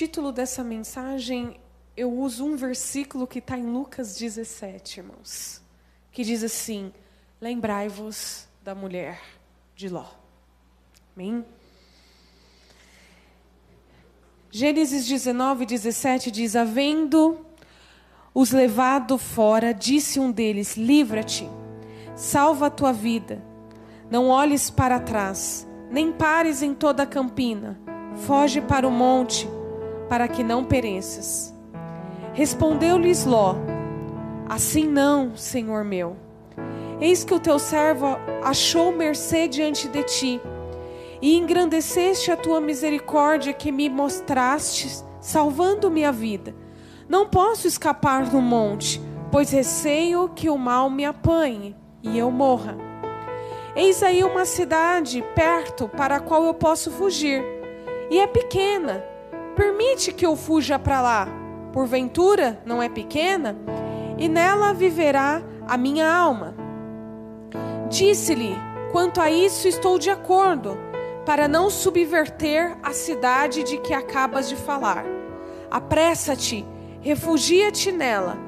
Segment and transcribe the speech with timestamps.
[0.00, 1.60] título dessa mensagem,
[1.94, 5.60] eu uso um versículo que está em Lucas 17, irmãos,
[6.10, 6.90] que diz assim:
[7.38, 9.20] Lembrai-vos da mulher
[9.76, 10.06] de Ló.
[11.14, 11.44] Amém?
[14.50, 17.44] Gênesis 19, 17 diz: Havendo
[18.32, 21.46] os levado fora, disse um deles: Livra-te,
[22.16, 23.44] salva a tua vida,
[24.10, 27.78] não olhes para trás, nem pares em toda a campina,
[28.16, 29.46] foge para o monte,
[30.10, 31.54] para que não pereças.
[32.34, 33.54] Respondeu-lhes Ló:
[34.48, 36.16] Assim não, senhor meu.
[37.00, 40.40] Eis que o teu servo achou mercê diante de ti,
[41.22, 46.54] e engrandeceste a tua misericórdia que me mostraste, salvando minha vida.
[47.08, 52.76] Não posso escapar do monte, pois receio que o mal me apanhe e eu morra.
[53.76, 57.44] Eis aí uma cidade perto para a qual eu posso fugir,
[58.10, 59.09] e é pequena.
[59.60, 61.28] Permite que eu fuja para lá.
[61.70, 63.54] Porventura, não é pequena?
[64.16, 66.54] E nela viverá a minha alma.
[67.90, 68.56] Disse-lhe:
[68.90, 70.78] Quanto a isso estou de acordo,
[71.26, 75.04] para não subverter a cidade de que acabas de falar.
[75.70, 76.66] Apressa-te,
[77.02, 78.38] refugia-te nela,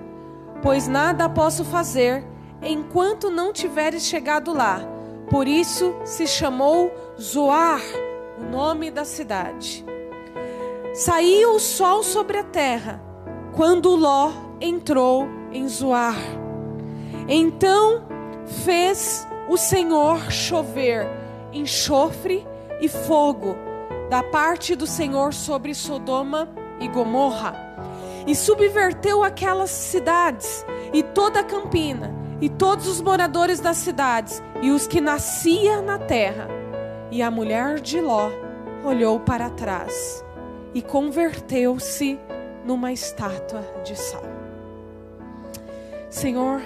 [0.63, 2.25] pois nada posso fazer
[2.63, 4.81] enquanto não tiveres chegado lá.
[5.29, 7.83] Por isso se chamou Zoar,
[8.39, 9.85] o nome da cidade.
[10.95, 13.03] Saiu o sol sobre a terra,
[13.57, 16.19] quando Ló entrou em Zoar.
[17.27, 18.05] Então
[18.65, 21.09] fez o Senhor chover
[21.51, 22.47] enxofre
[22.79, 23.57] e fogo
[24.11, 26.49] da parte do Senhor sobre Sodoma
[26.79, 27.55] e Gomorra,
[28.27, 34.71] e subverteu aquelas cidades e toda a campina, e todos os moradores das cidades, e
[34.71, 36.49] os que nascia na terra.
[37.11, 38.31] E a mulher de Ló
[38.85, 40.23] olhou para trás
[40.75, 42.19] e converteu-se
[42.65, 44.23] numa estátua de sal.
[46.09, 46.61] Senhor,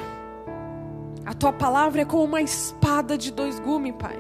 [1.25, 4.17] a tua palavra é como uma espada de dois gumes, Pai.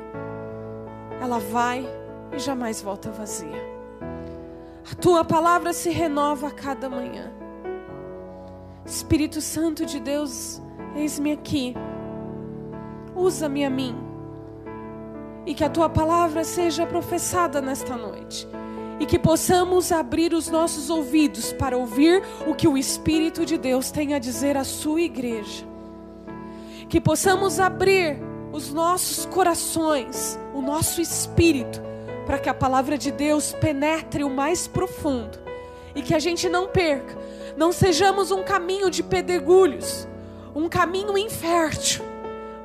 [1.21, 1.87] Ela vai
[2.33, 3.77] e jamais volta vazia.
[4.91, 7.33] A tua palavra se renova a cada manhã.
[8.84, 10.62] Espírito Santo de Deus,
[10.94, 11.75] eis-me aqui.
[13.15, 13.97] Usa-me a mim.
[15.44, 18.49] E que a tua palavra seja professada nesta noite.
[18.99, 23.91] E que possamos abrir os nossos ouvidos para ouvir o que o Espírito de Deus
[23.91, 25.77] tem a dizer à sua igreja
[26.89, 28.19] que possamos abrir
[28.53, 31.83] os nossos corações, o nosso espírito,
[32.25, 35.39] para que a palavra de Deus penetre o mais profundo
[35.95, 37.17] e que a gente não perca,
[37.57, 40.07] não sejamos um caminho de pedregulhos,
[40.55, 42.05] um caminho infértil,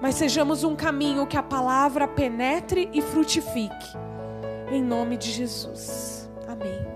[0.02, 3.98] mas sejamos um caminho que a palavra penetre e frutifique.
[4.72, 6.21] Em nome de Jesus.
[6.62, 6.88] Amém.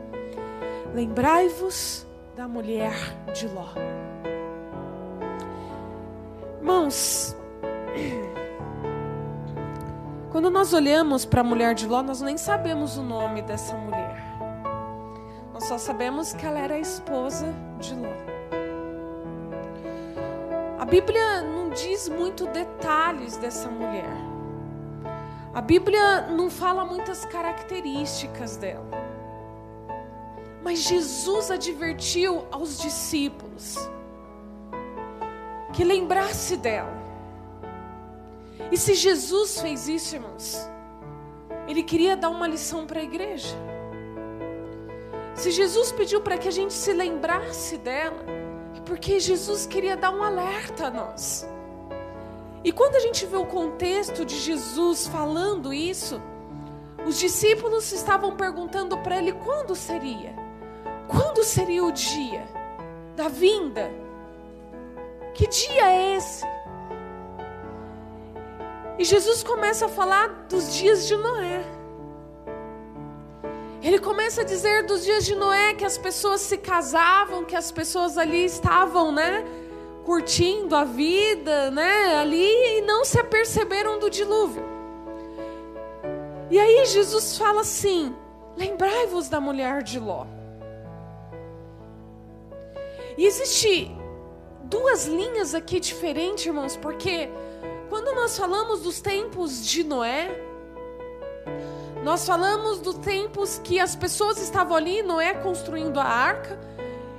[0.94, 2.06] Lembrai-vos
[2.36, 2.94] da mulher
[3.34, 3.70] de Ló.
[6.60, 7.36] Irmãos,
[10.32, 14.24] quando nós olhamos para a mulher de Ló, nós nem sabemos o nome dessa mulher.
[15.52, 18.14] Nós só sabemos que ela era a esposa de Ló.
[20.78, 24.14] A Bíblia não diz muito detalhes dessa mulher.
[25.56, 29.05] A Bíblia não fala muitas características dela.
[30.66, 33.78] Mas Jesus advertiu aos discípulos
[35.72, 36.92] que lembrasse dela.
[38.72, 40.58] E se Jesus fez isso, irmãos,
[41.68, 43.56] ele queria dar uma lição para a igreja.
[45.36, 48.26] Se Jesus pediu para que a gente se lembrasse dela,
[48.76, 51.48] é porque Jesus queria dar um alerta a nós.
[52.64, 56.20] E quando a gente vê o contexto de Jesus falando isso,
[57.06, 60.45] os discípulos estavam perguntando para ele quando seria?
[61.08, 62.48] Quando seria o dia
[63.16, 63.92] da vinda?
[65.34, 66.46] Que dia é esse?
[68.98, 71.64] E Jesus começa a falar dos dias de Noé.
[73.84, 77.72] Ele começa a dizer dos dias de Noé que as pessoas se casavam, que as
[77.72, 79.44] pessoas ali estavam, né,
[80.04, 84.64] curtindo a vida, né, ali e não se aperceberam do dilúvio.
[86.50, 88.16] E aí Jesus fala assim:
[88.56, 90.26] lembrai-vos da mulher de Ló.
[93.18, 93.96] E existe
[94.64, 97.30] duas linhas aqui diferentes, irmãos, porque
[97.90, 100.30] quando nós falamos dos tempos de Noé,
[102.04, 106.60] nós falamos dos tempos que as pessoas estavam ali, Noé construindo a arca,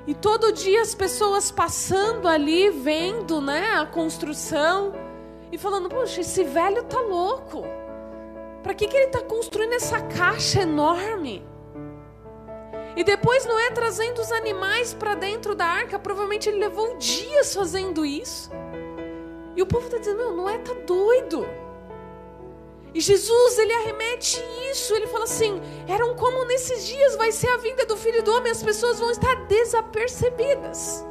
[0.07, 4.93] e todo dia as pessoas passando ali, vendo, né, a construção
[5.51, 7.65] e falando: "Poxa, esse velho tá louco.
[8.63, 11.45] Para que que ele tá construindo essa caixa enorme?"
[12.97, 18.07] E depois Noé trazendo os animais para dentro da arca, provavelmente ele levou dias fazendo
[18.07, 18.51] isso.
[19.55, 21.47] E o povo está dizendo: Meu, Noé tá doido.
[22.95, 27.59] E Jesus, ele arremete isso, ele fala assim: eram como nesses dias vai ser a
[27.59, 31.05] vinda do filho do homem, as pessoas vão estar desapercebidas.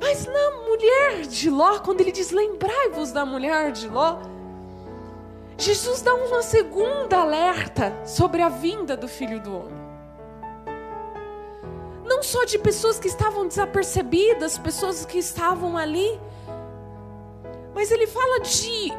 [0.00, 4.18] Mas na mulher de Ló, quando ele diz: lembrai-vos da mulher de Ló,
[5.56, 9.83] Jesus dá uma segunda alerta sobre a vinda do filho do homem
[12.04, 16.20] não só de pessoas que estavam desapercebidas, pessoas que estavam ali,
[17.74, 18.92] mas ele fala de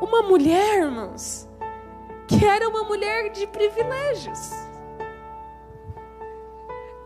[0.00, 1.48] uma mulher, irmãos,
[2.26, 4.50] que era uma mulher de privilégios.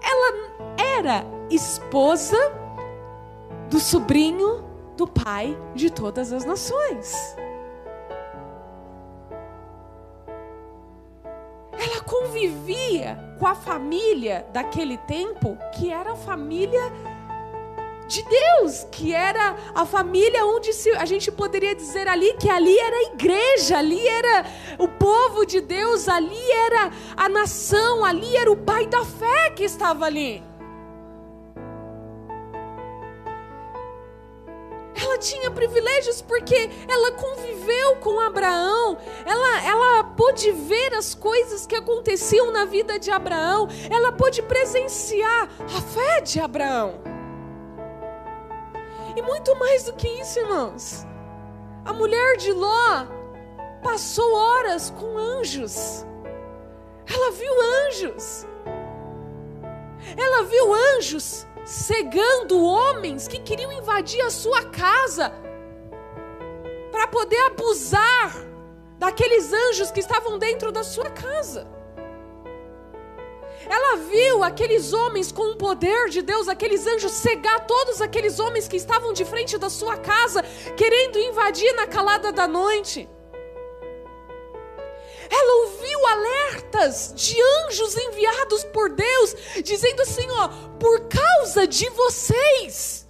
[0.03, 2.37] Ela era esposa
[3.71, 4.65] do sobrinho
[4.97, 7.37] do pai de todas as nações.
[11.73, 16.93] Ela convivia com a família daquele tempo, que era a família
[18.07, 22.79] de Deus, que era a família onde se, a gente poderia dizer ali que ali
[22.79, 24.45] era a igreja, ali era
[24.79, 29.65] o povo de Deus, ali era a nação, ali era o pai da fé que
[29.65, 30.43] estava ali.
[34.95, 41.75] Ela tinha privilégios porque ela conviveu com Abraão, ela, ela pôde ver as coisas que
[41.75, 47.01] aconteciam na vida de Abraão, ela pôde presenciar a fé de Abraão.
[49.17, 51.07] E muito mais do que isso, irmãos,
[51.85, 53.07] a mulher de Ló
[53.83, 56.07] passou horas com anjos,
[57.07, 57.53] ela viu
[57.87, 58.47] anjos,
[60.17, 65.33] ela viu anjos cegando homens que queriam invadir a sua casa
[66.91, 68.33] para poder abusar
[68.99, 71.67] daqueles anjos que estavam dentro da sua casa.
[73.69, 78.67] Ela viu aqueles homens com o poder de Deus, aqueles anjos cegar todos aqueles homens
[78.67, 80.43] que estavam de frente da sua casa,
[80.77, 83.09] querendo invadir na calada da noite.
[85.31, 87.37] Ela ouviu alertas de
[87.67, 90.49] anjos enviados por Deus, dizendo assim: ó,
[90.79, 93.07] por causa de vocês,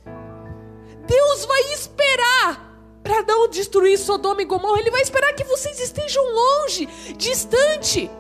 [1.06, 2.72] Deus vai esperar
[3.02, 6.86] para não destruir Sodoma e Gomorra, Ele vai esperar que vocês estejam longe,
[7.16, 8.10] distante.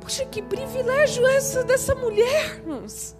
[0.00, 3.16] Poxa, que privilégio é esse dessa mulher, irmãos.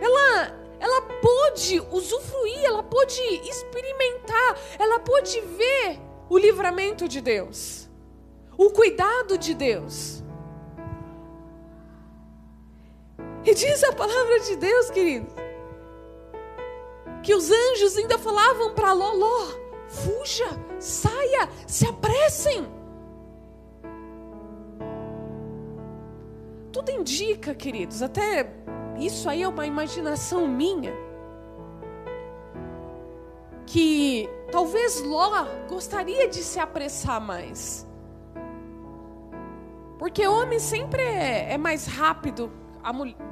[0.00, 7.88] Ela ela pôde usufruir, ela pôde experimentar, ela pôde ver o livramento de Deus,
[8.56, 10.22] o cuidado de Deus.
[13.44, 15.32] E diz a palavra de Deus, querido,
[17.22, 19.46] que os anjos ainda falavam para Loló:
[19.88, 20.46] fuja,
[20.78, 22.66] saia, se apressem.
[26.72, 28.44] Tudo indica, queridos, até
[28.98, 30.92] isso aí é uma imaginação minha.
[33.66, 37.86] Que talvez Ló gostaria de se apressar mais.
[39.98, 42.50] Porque homem sempre é, é mais rápido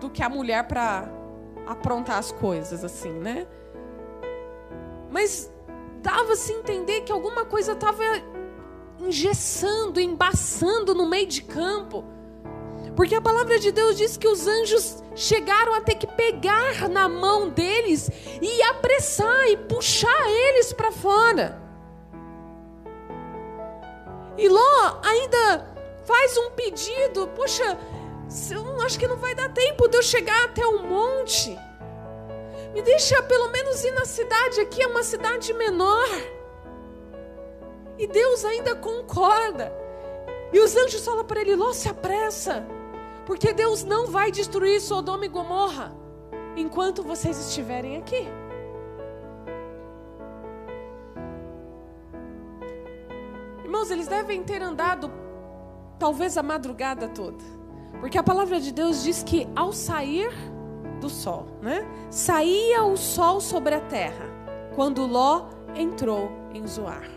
[0.01, 1.09] do que a mulher para
[1.67, 3.47] aprontar as coisas, assim, né?
[5.11, 5.51] Mas
[6.03, 8.03] dava-se entender que alguma coisa estava
[9.01, 12.05] engessando, embaçando no meio de campo.
[12.97, 17.07] Porque a palavra de Deus diz que os anjos chegaram a ter que pegar na
[17.07, 18.11] mão deles
[18.41, 21.61] e apressar e puxar eles para fora.
[24.39, 25.67] E Ló ainda
[26.07, 27.79] faz um pedido: Poxa,
[28.51, 31.55] eu acho que não vai dar tempo de eu chegar até o monte.
[32.73, 36.09] Me deixa pelo menos ir na cidade aqui, é uma cidade menor.
[37.99, 39.71] E Deus ainda concorda.
[40.51, 42.76] E os anjos falam para ele: Ló, se apressa.
[43.27, 45.93] Porque Deus não vai destruir Sodoma e Gomorra
[46.57, 48.27] enquanto vocês estiverem aqui.
[53.65, 55.13] Irmãos, eles devem ter andado
[55.99, 57.45] talvez a madrugada toda.
[58.01, 60.31] Porque a palavra de Deus diz que ao sair
[61.01, 61.85] do sol, né?
[62.11, 64.25] Saía o sol sobre a terra
[64.75, 67.16] quando Ló entrou em Zoar.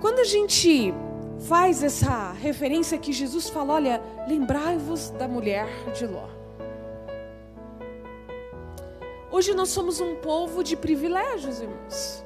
[0.00, 0.92] Quando a gente
[1.48, 6.28] faz essa referência que Jesus fala, olha, lembrai-vos da mulher de Ló.
[9.30, 12.24] Hoje nós somos um povo de privilégios, irmãos.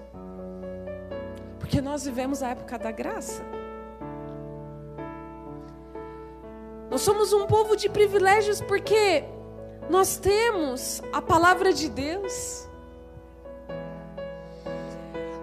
[1.58, 3.42] Porque nós vivemos a época da graça.
[6.90, 9.24] Nós somos um povo de privilégios porque
[9.88, 12.68] nós temos a palavra de Deus.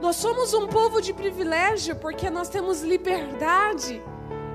[0.08, 4.02] Nós somos um povo de privilégio porque nós temos liberdade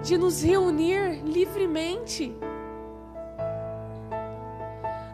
[0.03, 2.35] de nos reunir livremente.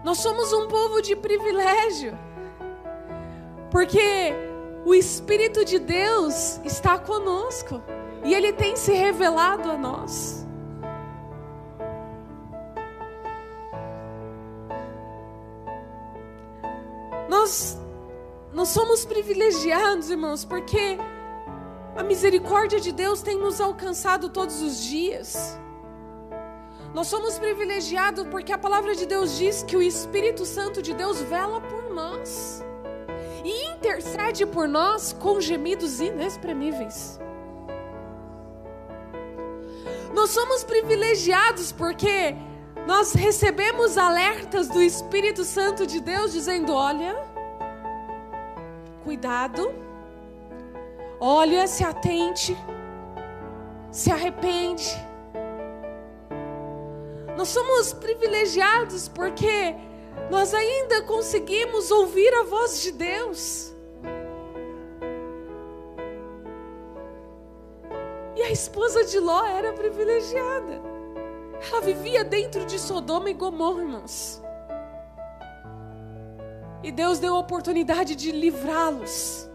[0.05, 2.17] Nós somos um povo de privilégio
[3.69, 4.33] porque
[4.87, 7.83] o Espírito de Deus está conosco
[8.23, 10.47] e ele tem se revelado a nós.
[17.29, 17.77] Nós,
[18.53, 20.99] nós somos privilegiados, irmãos, porque
[21.97, 25.59] a misericórdia de Deus tem nos alcançado todos os dias.
[26.95, 31.21] Nós somos privilegiados porque a palavra de Deus diz que o Espírito Santo de Deus
[31.21, 32.65] vela por nós
[33.45, 37.21] e intercede por nós com gemidos inexprimíveis.
[40.15, 42.35] Nós somos privilegiados porque
[42.87, 47.28] nós recebemos alertas do Espírito Santo de Deus dizendo: olha,
[49.09, 49.75] cuidado,
[51.19, 52.55] olha, se atente,
[53.91, 54.87] se arrepende.
[57.35, 59.75] Nós somos privilegiados porque
[60.31, 63.75] nós ainda conseguimos ouvir a voz de Deus.
[68.37, 70.83] E a esposa de Ló era privilegiada.
[71.67, 74.43] Ela vivia dentro de Sodoma e Gomorra, irmãos.
[76.83, 79.51] E Deus deu a oportunidade de livrá-los.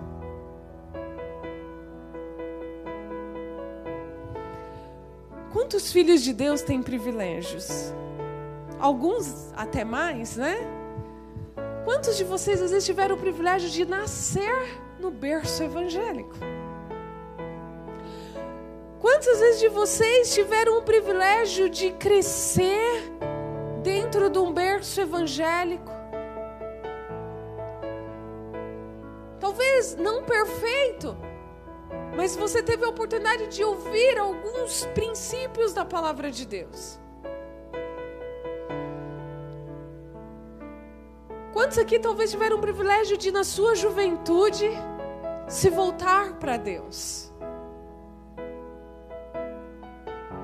[5.53, 7.93] Quantos filhos de Deus têm privilégios?
[8.79, 10.57] Alguns até mais, né?
[11.85, 16.35] Quantos de vocês às vezes tiveram o privilégio de nascer no berço evangélico?
[18.99, 23.11] Quantas vezes de vocês tiveram o privilégio de crescer
[23.81, 26.02] dentro de um berço evangélico?
[29.53, 31.15] Talvez não perfeito,
[32.17, 36.99] mas você teve a oportunidade de ouvir alguns princípios da palavra de Deus.
[41.53, 44.71] Quantos aqui talvez tiveram o privilégio de, na sua juventude,
[45.47, 47.31] se voltar para Deus?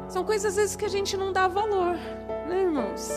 [0.08, 1.96] São coisas às vezes que a gente não dá valor,
[2.48, 3.10] né, irmãos?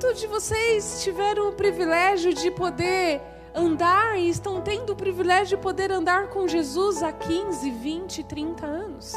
[0.00, 3.20] Quantos de vocês tiveram o privilégio de poder
[3.52, 8.64] andar e estão tendo o privilégio de poder andar com Jesus há 15, 20, 30
[8.64, 9.14] anos?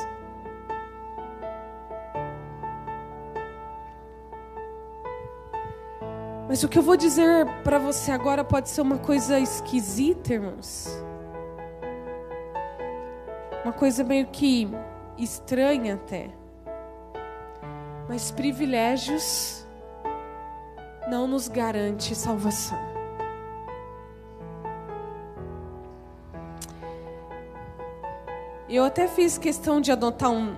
[6.50, 10.90] Mas o que eu vou dizer para você agora pode ser uma coisa esquisita, irmãos
[13.64, 14.68] uma coisa meio que
[15.16, 16.32] estranha até.
[18.10, 19.61] Mas privilégios
[21.08, 22.80] não nos garante salvação.
[28.70, 30.56] Eu até fiz questão de adotar um,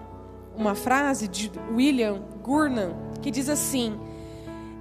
[0.56, 4.00] uma frase de William Gurnam que diz assim: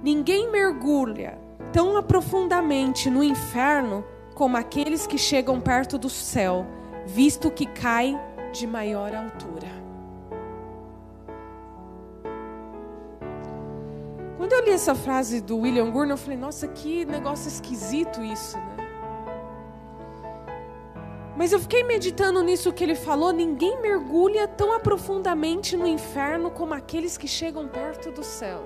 [0.03, 1.39] Ninguém mergulha
[1.71, 4.05] tão aprofundamente no inferno
[4.35, 6.65] como aqueles que chegam perto do céu
[7.05, 8.19] visto que cai
[8.51, 9.82] de maior altura.
[14.37, 18.57] Quando eu li essa frase do William Gurney, eu falei: nossa, que negócio esquisito isso,
[18.57, 18.83] né?
[21.35, 26.73] Mas eu fiquei meditando nisso que ele falou: ninguém mergulha tão aprofundamente no inferno como
[26.73, 28.65] aqueles que chegam perto do céu.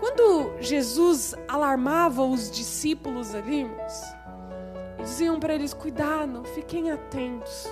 [0.00, 3.70] Quando Jesus alarmava os discípulos ali,
[4.98, 7.68] diziam para eles: cuidado, fiquem atentos.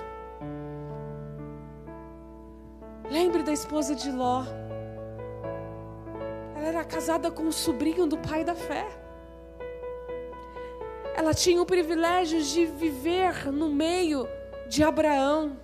[3.11, 4.45] Lembre da esposa de Ló.
[6.57, 8.87] Ela era casada com o sobrinho do pai da fé.
[11.15, 14.29] Ela tinha o privilégio de viver no meio
[14.69, 15.57] de Abraão.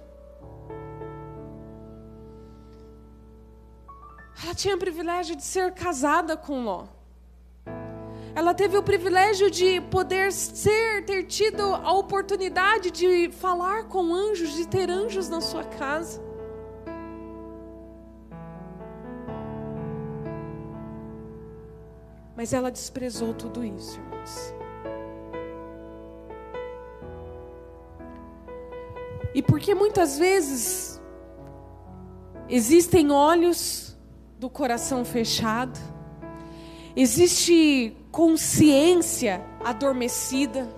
[4.43, 6.87] Ela tinha o privilégio de ser casada com Ló.
[8.35, 14.55] Ela teve o privilégio de poder ser, ter tido a oportunidade de falar com anjos,
[14.55, 16.32] de ter anjos na sua casa.
[22.43, 24.53] Mas ela desprezou tudo isso, irmãos.
[29.33, 31.01] E porque muitas vezes
[32.49, 33.97] existem olhos
[34.41, 35.79] do coração fechado,
[36.97, 40.69] existe consciência adormecida,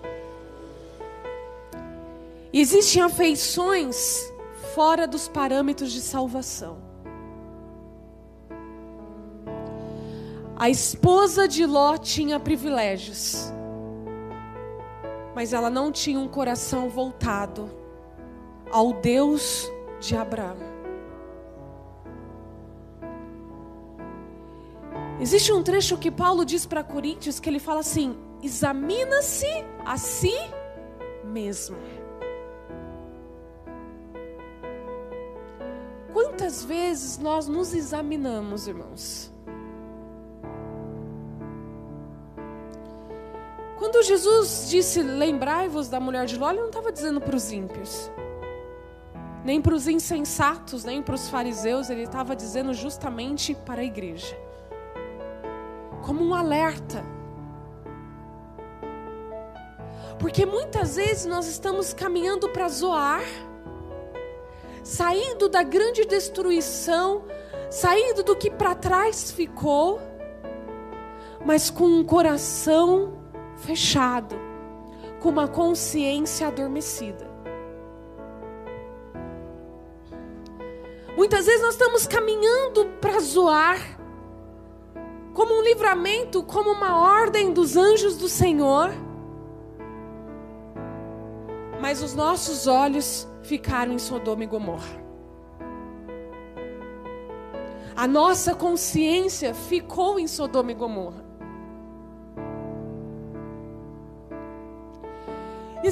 [2.53, 4.31] existem afeições
[4.75, 6.94] fora dos parâmetros de salvação.
[10.57, 13.53] A esposa de Ló tinha privilégios,
[15.35, 17.69] mas ela não tinha um coração voltado
[18.71, 19.69] ao Deus
[20.01, 20.57] de Abraão.
[25.21, 29.49] Existe um trecho que Paulo diz para Coríntios que ele fala assim: examina-se
[29.85, 30.35] a si
[31.25, 31.77] mesmo.
[36.13, 39.34] Quantas vezes nós nos examinamos, irmãos?
[43.85, 48.11] Quando Jesus disse lembrai-vos da mulher de Ló, ele não estava dizendo para os ímpios,
[49.45, 54.35] nem para os insensatos, nem para os fariseus, ele estava dizendo justamente para a igreja,
[56.03, 57.05] como um alerta.
[60.19, 63.23] Porque muitas vezes nós estamos caminhando para zoar,
[64.83, 67.27] saindo da grande destruição,
[67.71, 70.01] saindo do que para trás ficou,
[71.45, 73.23] mas com um coração
[73.57, 74.37] fechado,
[75.21, 77.33] com uma consciência adormecida.
[81.17, 83.79] Muitas vezes nós estamos caminhando para zoar,
[85.33, 88.91] como um livramento, como uma ordem dos anjos do Senhor,
[91.81, 95.05] mas os nossos olhos ficaram em Sodoma e Gomorra.
[97.97, 101.25] A nossa consciência ficou em Sodoma e Gomorra.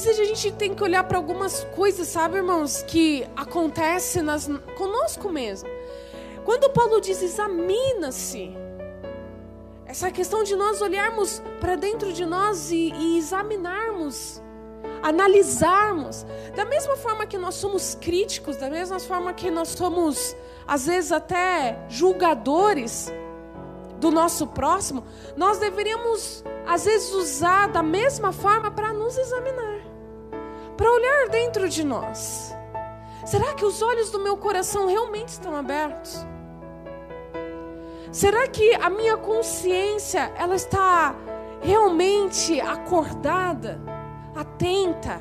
[0.03, 4.51] Às vezes a gente tem que olhar para algumas coisas, sabe, irmãos, que acontecem nas,
[4.77, 5.69] conosco mesmo.
[6.45, 8.53] Quando Paulo diz examina-se,
[9.87, 14.43] essa questão de nós olharmos para dentro de nós e, e examinarmos,
[15.05, 20.35] analisarmos, da mesma forma que nós somos críticos, da mesma forma que nós somos,
[20.67, 23.13] às vezes, até julgadores
[24.01, 25.05] do nosso próximo,
[25.37, 29.82] nós deveríamos, às vezes, usar da mesma forma para nos examinar,
[30.77, 32.55] para olhar dentro de nós.
[33.25, 36.27] Será que os olhos do meu coração realmente estão abertos?
[38.11, 41.15] Será que a minha consciência ela está
[41.61, 43.81] realmente acordada,
[44.35, 45.21] atenta?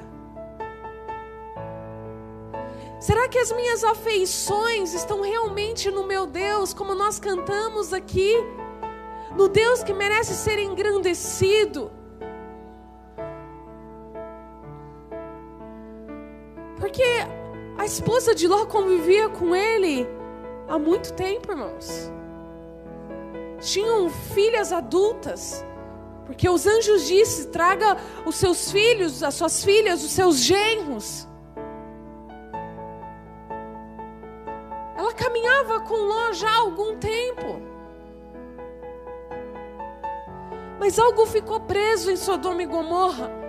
[3.00, 8.36] Será que as minhas afeições estão realmente no meu Deus, como nós cantamos aqui?
[9.36, 11.92] no Deus que merece ser engrandecido.
[16.82, 17.04] Porque
[17.78, 20.08] a esposa de Ló convivia com ele
[20.67, 22.12] há muito tempo, irmãos.
[23.60, 25.63] Tinham filhas adultas.
[26.26, 31.28] Porque os anjos disse: traga os seus filhos, as suas filhas, os seus genros.
[34.98, 37.62] Ela caminhava com Ló já há algum tempo.
[40.80, 43.40] Mas algo ficou preso em Sodoma e Gomorra.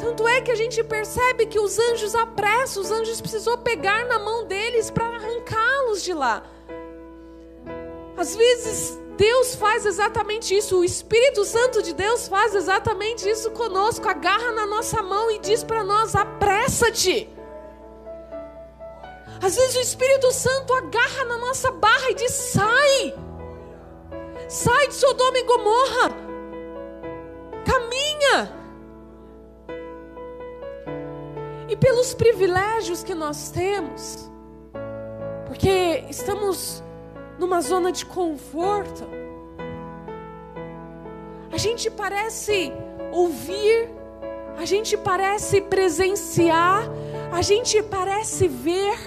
[0.00, 4.18] Tanto é que a gente percebe que os anjos apressam, os anjos precisou pegar na
[4.18, 6.42] mão deles para arrancá-los de lá.
[8.16, 14.08] Às vezes Deus faz exatamente isso, o Espírito Santo de Deus faz exatamente isso conosco,
[14.08, 17.28] agarra na nossa mão e diz para nós: apressa-te.
[19.42, 23.14] Às vezes o Espírito Santo agarra na nossa barra e diz: sai,
[24.48, 26.30] sai de Sodoma e Gomorra
[27.64, 28.59] caminha.
[31.70, 34.28] E pelos privilégios que nós temos,
[35.46, 36.82] porque estamos
[37.38, 39.08] numa zona de conforto,
[41.52, 42.72] a gente parece
[43.12, 43.88] ouvir,
[44.58, 46.88] a gente parece presenciar,
[47.30, 48.98] a gente parece ver,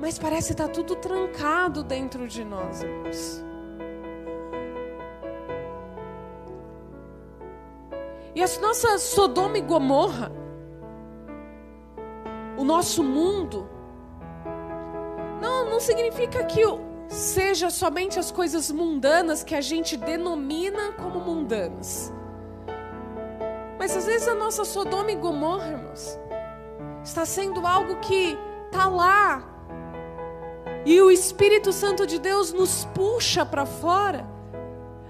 [0.00, 3.49] mas parece estar tudo trancado dentro de nós, irmãos.
[8.40, 10.32] E a nossa Sodoma e Gomorra,
[12.56, 13.68] o nosso mundo,
[15.42, 16.62] não, não significa que
[17.06, 22.10] seja somente as coisas mundanas que a gente denomina como mundanas.
[23.78, 26.18] Mas às vezes a nossa Sodoma e Gomorra, irmãos,
[27.04, 28.38] está sendo algo que
[28.72, 29.44] está lá.
[30.86, 34.26] E o Espírito Santo de Deus nos puxa para fora.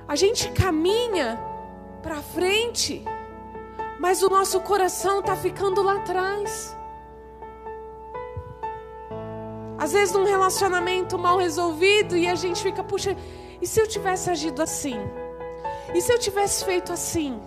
[0.09, 1.39] A gente caminha
[2.03, 3.05] para frente,
[4.01, 6.75] mas o nosso coração está ficando lá atrás.
[9.77, 13.15] Às vezes num relacionamento mal resolvido e a gente fica, puxa,
[13.61, 14.99] e se eu tivesse agido assim?
[15.95, 17.39] E se eu tivesse feito assim?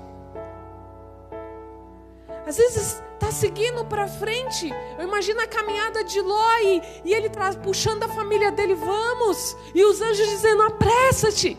[2.46, 4.70] Às vezes está seguindo para frente.
[5.00, 9.58] Eu imagino a caminhada de Ló e, e ele traz, puxando a família dele, vamos.
[9.74, 11.58] E os anjos dizendo, apressa-te.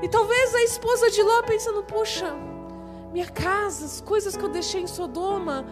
[0.00, 2.36] E talvez a esposa de Ló pensando, puxa,
[3.12, 5.66] minha casa, as coisas que eu deixei em Sodoma,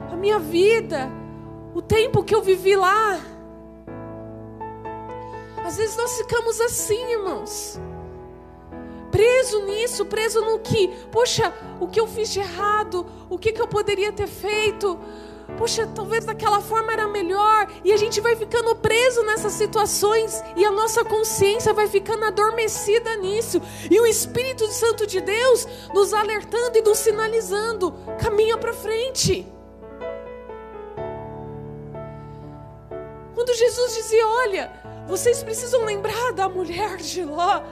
[0.00, 1.10] a minha vida,
[1.74, 3.20] o tempo que eu vivi lá.
[5.64, 7.80] Às vezes nós ficamos assim, irmãos
[9.10, 13.60] preso nisso, preso no que, poxa, o que eu fiz de errado, o que, que
[13.60, 14.98] eu poderia ter feito,
[15.58, 20.64] poxa, talvez daquela forma era melhor, e a gente vai ficando preso nessas situações, e
[20.64, 23.60] a nossa consciência vai ficando adormecida nisso,
[23.90, 29.46] e o Espírito Santo de Deus nos alertando e nos sinalizando: caminha para frente.
[33.34, 34.72] Quando Jesus dizia: Olha,
[35.06, 37.62] vocês precisam lembrar da mulher de Ló.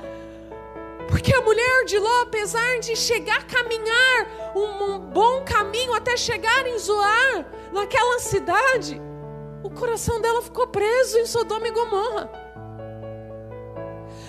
[1.08, 6.66] Porque a mulher de Ló, apesar de chegar a caminhar um, bom caminho até chegar
[6.66, 9.00] em Zoar, naquela cidade,
[9.62, 12.30] o coração dela ficou preso em Sodoma e Gomorra.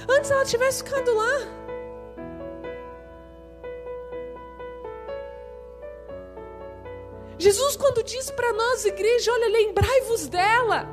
[0.10, 1.60] Antes ela tivesse ficado lá.
[7.38, 10.88] Jesus, quando diz para nós, igreja, olha, lembrai-vos dela.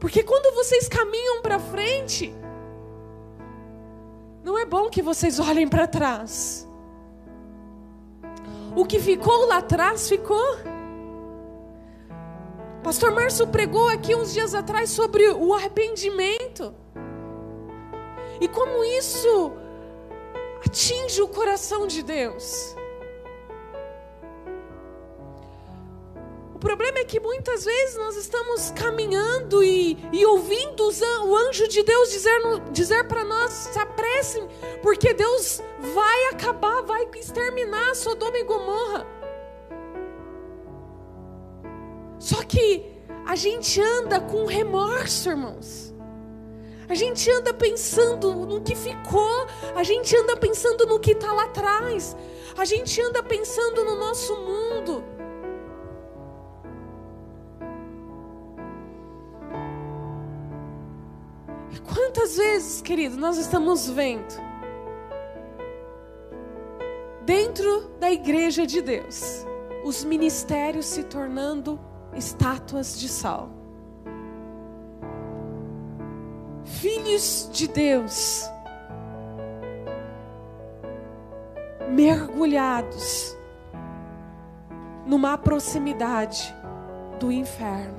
[0.00, 2.34] Porque quando vocês caminham para frente,
[4.48, 6.66] não é bom que vocês olhem para trás.
[8.74, 10.56] O que ficou lá atrás ficou.
[12.82, 16.74] Pastor Márcio pregou aqui uns dias atrás sobre o arrependimento.
[18.40, 19.52] E como isso
[20.64, 22.74] atinge o coração de Deus.
[26.58, 31.84] O problema é que muitas vezes nós estamos caminhando e, e ouvindo o anjo de
[31.84, 32.40] Deus dizer,
[32.72, 34.44] dizer para nós: se apressem,
[34.82, 35.62] porque Deus
[35.94, 39.06] vai acabar, vai exterminar Sodoma e Gomorra.
[42.18, 42.92] Só que
[43.24, 45.94] a gente anda com remorso, irmãos.
[46.88, 51.44] A gente anda pensando no que ficou, a gente anda pensando no que está lá
[51.44, 52.16] atrás,
[52.56, 55.17] a gente anda pensando no nosso mundo.
[61.84, 64.48] Quantas vezes, querido, nós estamos vendo
[67.24, 69.46] dentro da igreja de Deus
[69.84, 71.78] os ministérios se tornando
[72.14, 73.50] estátuas de sal.
[76.64, 78.48] Filhos de Deus
[81.90, 83.36] mergulhados
[85.06, 86.54] numa proximidade
[87.18, 87.97] do inferno.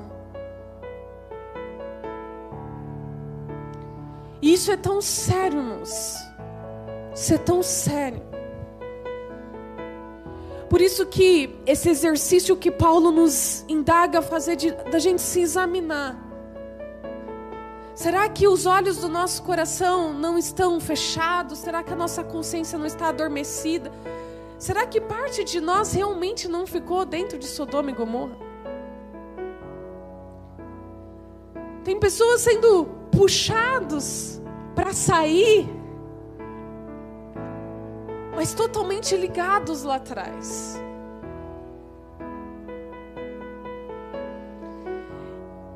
[4.41, 6.15] E isso é tão sério, irmãos.
[7.13, 8.21] Isso é tão sério.
[10.69, 15.41] Por isso que esse exercício que Paulo nos indaga a fazer de, da gente se
[15.41, 16.27] examinar.
[17.95, 21.59] Será que os olhos do nosso coração não estão fechados?
[21.59, 23.91] Será que a nossa consciência não está adormecida?
[24.57, 28.48] Será que parte de nós realmente não ficou dentro de Sodoma e Gomorra?
[31.83, 34.41] Tem pessoas sendo puxados
[34.75, 35.67] para sair,
[38.35, 40.79] mas totalmente ligados lá atrás.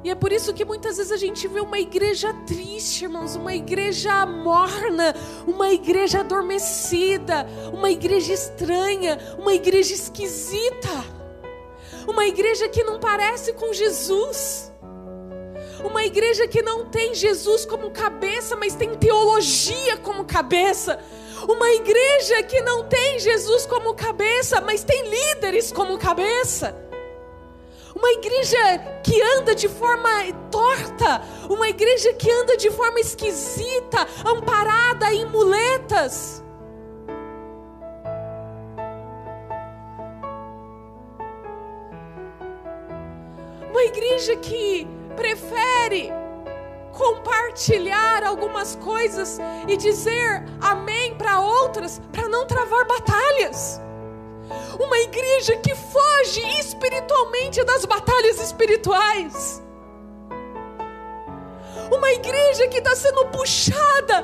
[0.04, 3.56] E é por isso que muitas vezes a gente vê uma igreja triste, irmãos, uma
[3.56, 5.16] igreja morna,
[5.48, 11.06] uma igreja adormecida, uma igreja estranha, uma igreja esquisita,
[12.06, 14.73] uma igreja que não parece com Jesus.
[15.84, 21.00] Uma igreja que não tem Jesus como cabeça, mas tem teologia como cabeça.
[21.48, 26.74] Uma igreja que não tem Jesus como cabeça, mas tem líderes como cabeça.
[27.93, 28.58] Uma igreja
[29.04, 30.10] que anda de forma
[30.50, 36.41] torta, uma igreja que anda de forma esquisita, amparada em muletas.
[43.69, 46.12] Uma igreja que prefere
[46.93, 53.82] compartilhar algumas coisas e dizer amém para outras para não travar batalhas.
[54.80, 59.62] Uma igreja que foge espiritualmente das batalhas espirituais.
[61.91, 64.23] Uma igreja que está sendo puxada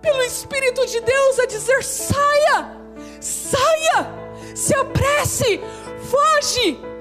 [0.00, 2.76] pelo Espírito de Deus a dizer: saia,
[3.20, 4.06] saia,
[4.54, 5.60] se apresse,
[6.10, 6.93] foge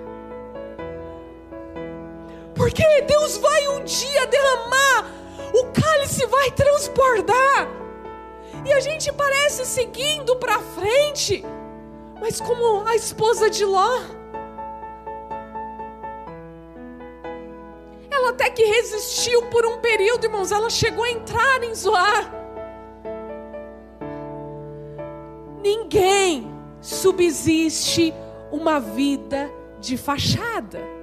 [2.55, 5.11] porque Deus vai um dia derramar,
[5.53, 7.67] o cálice vai transbordar.
[8.65, 11.43] E a gente parece seguindo para frente,
[12.21, 13.99] mas como a esposa de Ló,
[18.09, 22.31] ela até que resistiu por um período, irmãos, ela chegou a entrar em Zoar.
[25.61, 28.13] Ninguém subsiste
[28.51, 31.02] uma vida de fachada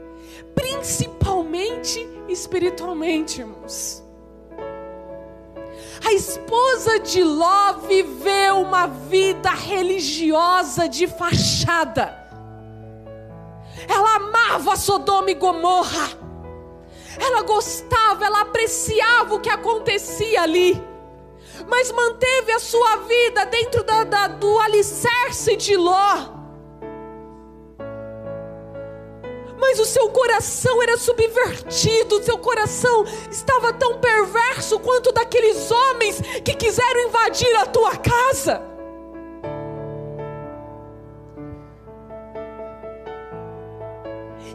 [0.60, 4.04] principalmente espiritualmente, irmãos.
[6.04, 12.18] A esposa de Ló viveu uma vida religiosa de fachada.
[13.88, 16.08] Ela amava Sodoma e Gomorra.
[17.18, 20.82] Ela gostava, ela apreciava o que acontecia ali.
[21.68, 26.39] Mas manteve a sua vida dentro da, da, do alicerce de Ló.
[29.60, 36.20] Mas o seu coração era subvertido, o seu coração estava tão perverso quanto daqueles homens
[36.44, 38.62] que quiseram invadir a tua casa.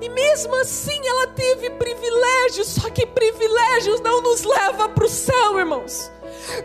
[0.02, 5.58] E mesmo assim ela teve privilégios, só que privilégios não nos leva para o céu,
[5.58, 6.12] irmãos.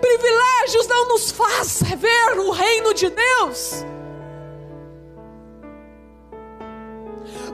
[0.01, 3.85] Privilégios não nos faz ver o reino de Deus.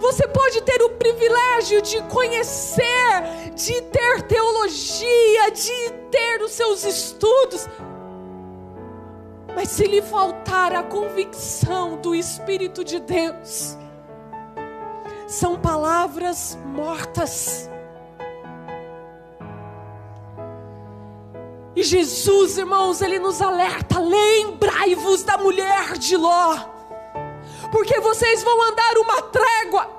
[0.07, 7.69] Você pode ter o privilégio de conhecer, de ter teologia, de ter os seus estudos.
[9.53, 13.77] Mas se lhe faltar a convicção do Espírito de Deus,
[15.27, 17.69] são palavras mortas.
[21.75, 26.77] E Jesus, irmãos, ele nos alerta: lembrai-vos da mulher de Ló
[27.71, 29.91] porque vocês vão andar uma trégua,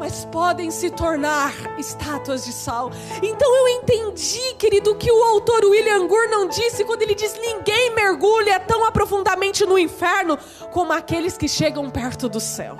[0.00, 2.90] mas podem se tornar estátuas de sal.
[3.22, 7.94] Então eu entendi, querido, que o autor William Gur não disse quando ele diz: ninguém
[7.94, 10.38] mergulha tão aprofundamente no inferno
[10.72, 12.78] como aqueles que chegam perto do céu.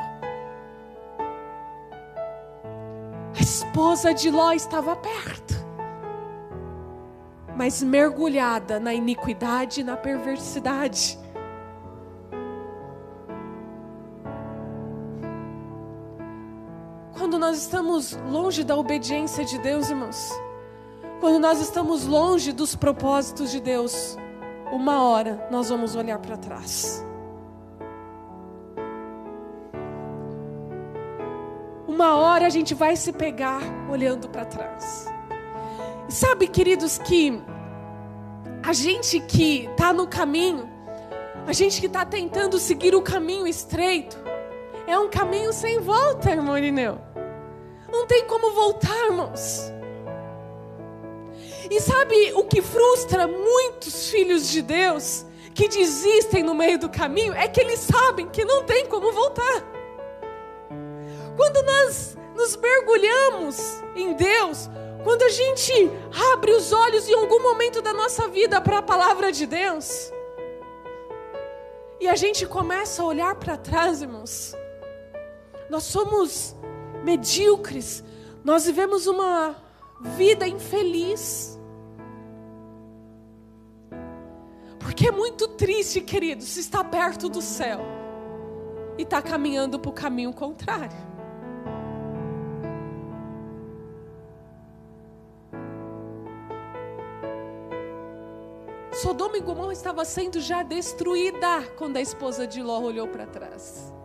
[3.39, 5.55] A esposa de Ló estava perto,
[7.55, 11.19] mas mergulhada na iniquidade e na perversidade.
[17.21, 20.33] Quando nós estamos longe da obediência de Deus, irmãos,
[21.21, 24.17] quando nós estamos longe dos propósitos de Deus,
[24.73, 27.05] uma hora nós vamos olhar para trás.
[31.87, 35.07] Uma hora a gente vai se pegar olhando para trás.
[36.09, 37.39] E sabe, queridos, que
[38.63, 40.67] a gente que está no caminho,
[41.47, 44.30] a gente que está tentando seguir o caminho estreito,
[44.91, 46.99] é um caminho sem volta, irmão Irineu.
[47.91, 49.73] Não tem como voltar, irmãos.
[51.71, 55.25] E sabe o que frustra muitos filhos de Deus
[55.55, 57.33] que desistem no meio do caminho?
[57.35, 59.65] É que eles sabem que não tem como voltar.
[61.37, 64.69] Quando nós nos mergulhamos em Deus,
[65.05, 65.91] quando a gente
[66.33, 70.13] abre os olhos em algum momento da nossa vida para a palavra de Deus,
[72.01, 74.55] e a gente começa a olhar para trás, irmãos,
[75.71, 76.57] nós somos
[77.05, 78.03] medíocres,
[78.43, 79.55] nós vivemos uma
[80.01, 81.57] vida infeliz.
[84.81, 87.81] Porque é muito triste, querido, se está perto do céu
[88.99, 91.09] e está caminhando para o caminho contrário.
[98.93, 104.00] Sodoma e Gomorra estava sendo já destruída quando a esposa de Ló olhou para trás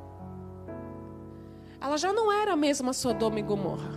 [1.86, 3.92] ela já não era a mesma Sodoma e Gomorra.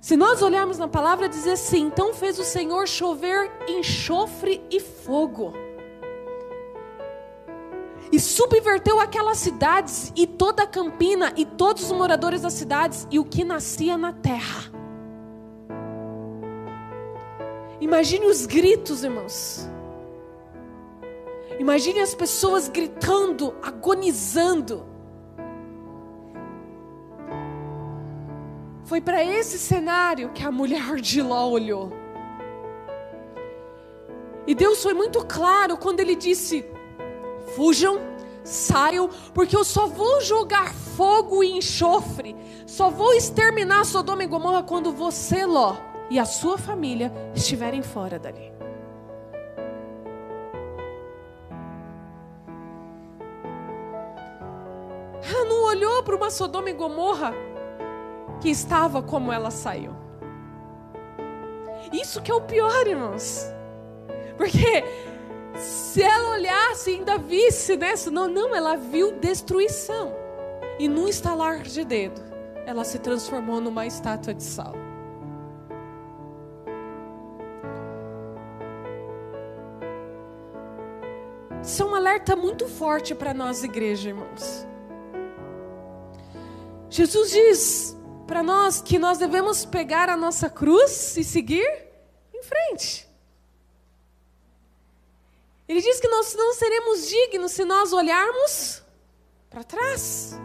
[0.00, 5.52] Se nós olharmos na palavra, diz assim: então fez o Senhor chover enxofre e fogo.
[8.12, 13.18] E subverteu aquelas cidades e toda a campina e todos os moradores das cidades e
[13.18, 14.70] o que nascia na terra.
[17.80, 19.68] Imagine os gritos, irmãos.
[21.58, 24.89] Imagine as pessoas gritando, agonizando.
[28.84, 31.92] Foi para esse cenário que a mulher de Ló olhou.
[34.46, 36.64] E Deus foi muito claro quando ele disse:
[37.54, 38.00] fujam,
[38.42, 42.34] saiam, porque eu só vou jogar fogo e enxofre,
[42.66, 45.76] só vou exterminar Sodoma e Gomorra quando você, Ló,
[46.10, 48.50] e a sua família estiverem fora dali.
[55.22, 57.32] Ela não olhou para uma Sodoma e Gomorra
[58.40, 59.92] que estava como ela saiu.
[61.92, 63.46] Isso que é o pior, irmãos.
[64.36, 64.84] Porque
[65.56, 67.92] se ela olhasse ainda visse, né?
[68.10, 70.14] Não, não, ela viu destruição.
[70.78, 72.22] E num estalar de dedo,
[72.64, 74.74] ela se transformou numa estátua de sal.
[81.62, 84.66] Isso é um alerta muito forte para nós, igreja, irmãos.
[86.88, 87.99] Jesus diz
[88.30, 91.68] para nós que nós devemos pegar a nossa cruz e seguir
[92.32, 93.08] em frente.
[95.68, 98.84] Ele diz que nós não seremos dignos se nós olharmos
[99.50, 100.38] para trás.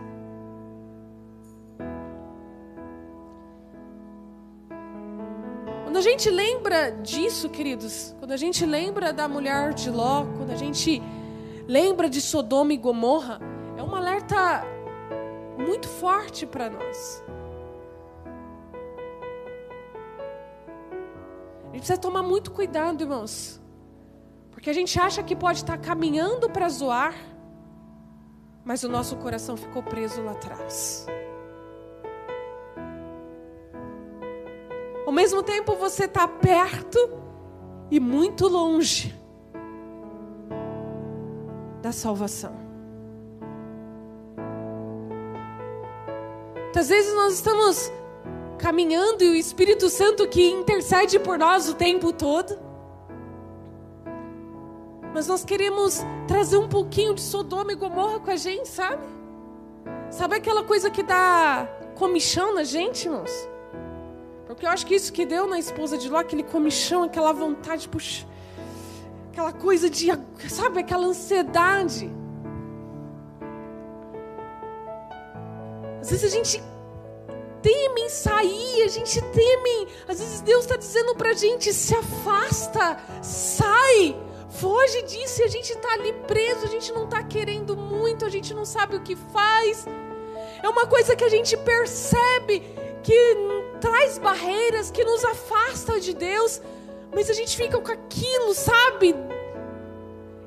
[5.83, 10.49] Quando a gente lembra disso, queridos, quando a gente lembra da mulher de Ló, quando
[10.49, 11.03] a gente
[11.67, 13.39] lembra de Sodoma e Gomorra,
[13.77, 14.63] é um alerta
[15.59, 17.23] muito forte para nós.
[21.85, 23.61] Precisa tomar muito cuidado, irmãos.
[24.49, 27.13] Porque a gente acha que pode estar caminhando para zoar,
[28.63, 31.05] mas o nosso coração ficou preso lá atrás.
[35.05, 36.97] Ao mesmo tempo, você está perto
[37.91, 39.13] e muito longe
[41.83, 42.55] da salvação.
[46.63, 47.91] Muitas vezes nós estamos
[48.57, 52.57] caminhando e o Espírito Santo que intercede por nós o tempo todo.
[55.13, 59.01] Mas nós queremos trazer um pouquinho de Sodoma e Gomorra com a gente, sabe?
[60.09, 63.31] Sabe aquela coisa que dá comichão na gente, irmãos?
[64.45, 67.89] Porque eu acho que isso que deu na esposa de Ló, aquele comichão, aquela vontade,
[67.89, 68.25] puxa,
[69.31, 70.07] aquela coisa de,
[70.49, 72.11] sabe, aquela ansiedade.
[76.01, 76.63] Às vezes a gente
[77.65, 79.87] teme em sair, a gente teme.
[80.07, 84.15] Às vezes Deus está dizendo para a gente: se afasta, sai,
[84.51, 85.41] foge disso.
[85.41, 88.65] E a gente está ali preso, a gente não está querendo muito, a gente não
[88.65, 89.87] sabe o que faz.
[90.61, 92.61] É uma coisa que a gente percebe
[93.01, 93.19] que
[93.81, 96.61] traz barreiras, que nos afasta de Deus,
[97.11, 99.15] mas a gente fica com aquilo, sabe?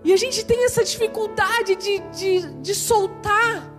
[0.05, 3.78] E a gente tem essa dificuldade de, de, de soltar.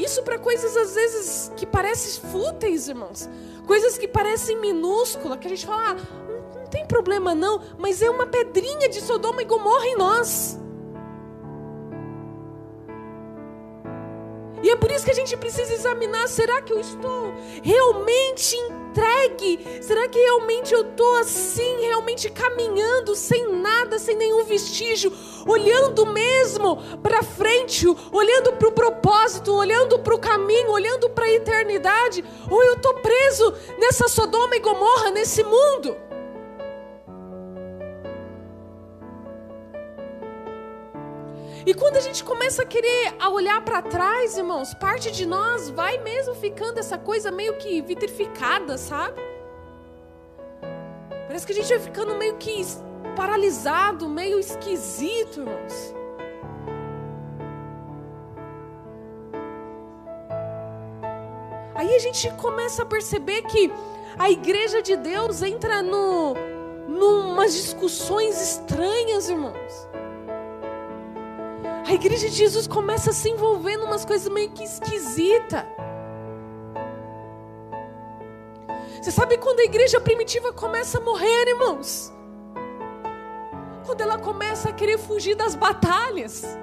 [0.00, 3.28] Isso para coisas às vezes que parecem fúteis, irmãos.
[3.66, 8.00] Coisas que parecem minúsculas, que a gente fala, ah, não, não tem problema não, mas
[8.00, 10.59] é uma pedrinha de Sodoma e Gomorra em nós.
[14.62, 19.82] E é por isso que a gente precisa examinar: será que eu estou realmente entregue?
[19.82, 25.12] Será que realmente eu estou assim, realmente caminhando, sem nada, sem nenhum vestígio,
[25.46, 31.32] olhando mesmo para frente, olhando para o propósito, olhando para o caminho, olhando para a
[31.32, 32.24] eternidade?
[32.50, 36.09] Ou eu estou preso nessa Sodoma e Gomorra, nesse mundo?
[41.66, 45.68] E quando a gente começa a querer a olhar para trás, irmãos, parte de nós
[45.70, 49.20] vai mesmo ficando essa coisa meio que vitrificada, sabe?
[51.26, 52.64] Parece que a gente vai ficando meio que
[53.14, 55.94] paralisado, meio esquisito, irmãos.
[61.74, 63.70] Aí a gente começa a perceber que
[64.18, 66.34] a igreja de Deus entra no
[66.88, 69.89] numas discussões estranhas, irmãos.
[71.90, 75.66] A igreja de Jesus começa a se envolver em umas coisas meio que esquisita.
[79.02, 82.12] Você sabe quando a igreja primitiva começa a morrer, irmãos?
[83.84, 86.56] Quando ela começa a querer fugir das batalhas.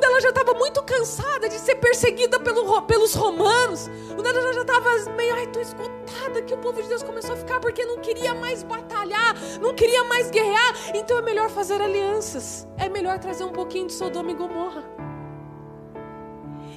[0.00, 3.90] Quando ela já estava muito cansada de ser perseguida pelo, pelos romanos.
[4.14, 7.36] Quando ela já estava meio, ai, estou esgotada que o povo de Deus começou a
[7.36, 10.74] ficar porque não queria mais batalhar, não queria mais guerrear.
[10.94, 12.66] Então é melhor fazer alianças.
[12.78, 14.82] É melhor trazer um pouquinho de Sodoma e Gomorra.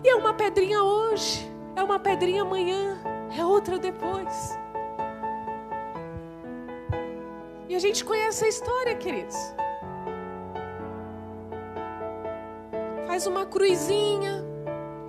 [0.04, 3.02] E é uma pedrinha hoje, é uma pedrinha amanhã,
[3.38, 4.60] é outra depois.
[7.70, 9.38] E a gente conhece a história, queridos.
[13.14, 14.44] Faz uma cruzinha,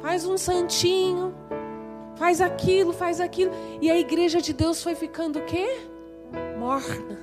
[0.02, 1.34] faz um santinho,
[2.16, 3.50] faz aquilo, faz aquilo.
[3.80, 5.66] E a igreja de Deus foi ficando o quê?
[6.58, 7.18] Morna,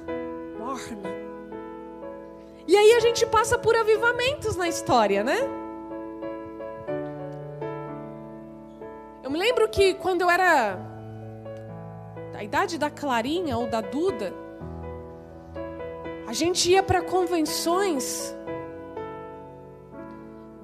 [0.57, 1.07] morna.
[2.67, 5.37] E aí a gente passa por avivamentos na história, né?
[9.21, 10.79] Eu me lembro que quando eu era
[12.33, 14.33] da idade da Clarinha ou da Duda,
[16.25, 18.35] a gente ia para convenções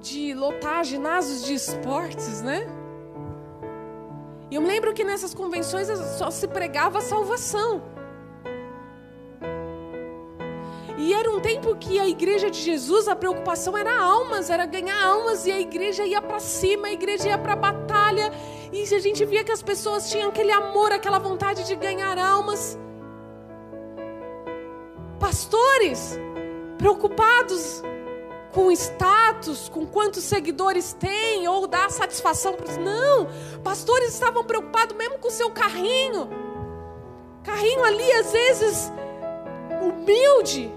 [0.00, 2.66] de lotar ginásios de esportes, né?
[4.50, 7.82] E eu me lembro que nessas convenções só se pregava salvação.
[10.96, 14.66] E E era um tempo que a igreja de Jesus, a preocupação era almas, era
[14.66, 18.30] ganhar almas, e a igreja ia para cima, a igreja ia para a batalha,
[18.70, 22.78] e a gente via que as pessoas tinham aquele amor, aquela vontade de ganhar almas.
[25.18, 26.20] Pastores
[26.76, 27.82] preocupados
[28.58, 32.76] com status, com quantos seguidores tem, ou dar satisfação para os.
[32.76, 33.28] Não!
[33.62, 36.28] Pastores estavam preocupados mesmo com o seu carrinho.
[37.44, 38.92] Carrinho ali, às vezes,
[39.80, 40.74] humilde,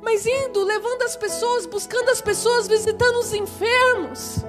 [0.00, 4.44] mas indo, levando as pessoas, buscando as pessoas, visitando os enfermos.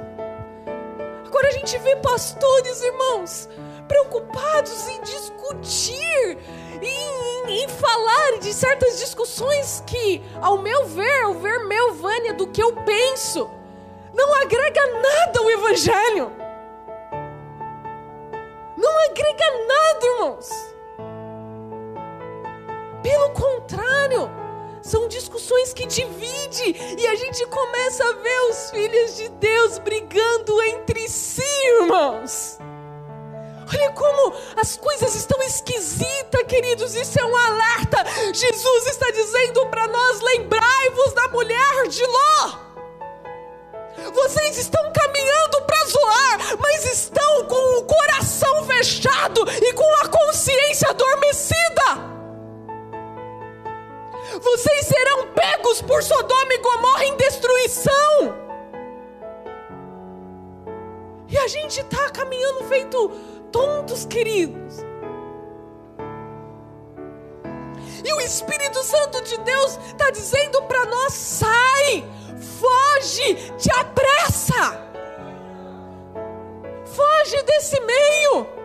[1.26, 3.50] Agora a gente vê pastores, irmãos,
[3.88, 6.38] preocupados em discutir,
[6.82, 12.48] em, em, falar de certas discussões que, ao meu ver, ao ver meu, Vânia, do
[12.48, 13.50] que eu penso,
[14.14, 16.32] não agrega nada ao Evangelho.
[18.78, 20.50] Não agrega nada, irmãos.
[23.02, 24.30] Pelo contrário,
[24.82, 30.62] são discussões que dividem e a gente começa a ver os filhos de Deus brigando
[30.62, 31.42] entre si,
[31.82, 32.60] irmãos.
[33.68, 36.96] Olha como as coisas estão esquisitas, queridos.
[36.96, 38.04] Isso é um alerta.
[38.34, 42.66] Jesus está dizendo para nós: lembrai-vos da mulher de Ló.
[44.14, 50.90] Vocês estão caminhando para zoar, mas estão com o coração fechado e com a consciência
[50.90, 52.16] adormecida.
[54.42, 58.46] Vocês serão pegos por Sodoma e Gomorra em destruição.
[61.28, 63.12] E a gente está caminhando feito
[63.56, 64.84] tontos, queridos.
[68.04, 72.04] E o Espírito Santo de Deus está dizendo para nós: sai,
[72.60, 74.92] foge, te apressa,
[76.84, 78.56] foge desse meio.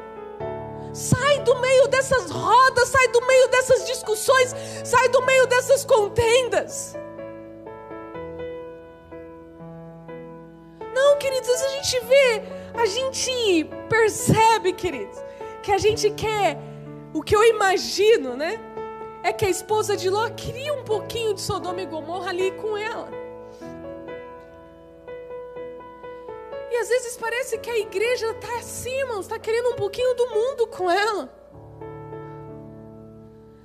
[0.92, 4.52] Sai do meio dessas rodas, sai do meio dessas discussões,
[4.84, 6.96] sai do meio dessas contendas.
[10.92, 12.42] Não, queridos, a gente vê,
[12.74, 15.18] a gente percebe, queridos,
[15.62, 16.56] que a gente quer,
[17.12, 18.58] o que eu imagino, né?
[19.22, 22.76] É que a esposa de Ló queria um pouquinho de Sodoma e Gomorra ali com
[22.76, 23.10] ela.
[26.70, 30.66] E às vezes parece que a igreja está acima, está querendo um pouquinho do mundo
[30.68, 31.28] com ela.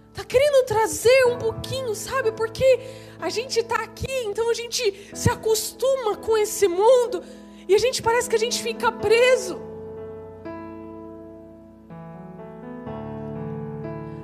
[0.10, 2.32] Está querendo trazer um pouquinho, sabe?
[2.32, 2.80] Porque
[3.20, 7.24] a gente está aqui, então a gente se acostuma com esse mundo
[7.68, 9.75] e a gente parece que a gente fica preso.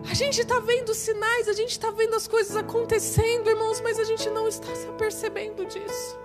[0.09, 4.03] A gente está vendo sinais, a gente está vendo as coisas acontecendo, irmãos, mas a
[4.03, 6.19] gente não está se apercebendo disso.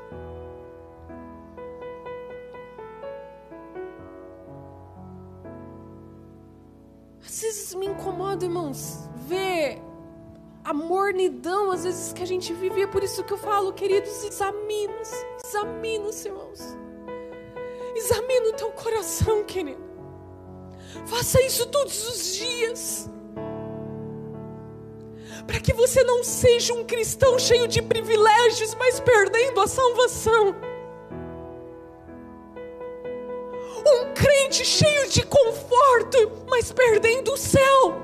[7.24, 9.83] Às vezes me incomoda, irmãos, ver
[10.64, 12.83] a mornidão, às vezes, que a gente vive.
[12.83, 16.61] É por isso que eu falo, queridos, examina-se, examina-se, irmãos.
[17.95, 19.85] Examina o teu coração, querido.
[21.07, 23.11] Faça isso todos os dias.
[25.47, 30.57] Para que você não seja um cristão cheio de privilégios, mas perdendo a salvação.
[33.87, 38.03] Um crente cheio de conforto, mas perdendo o céu.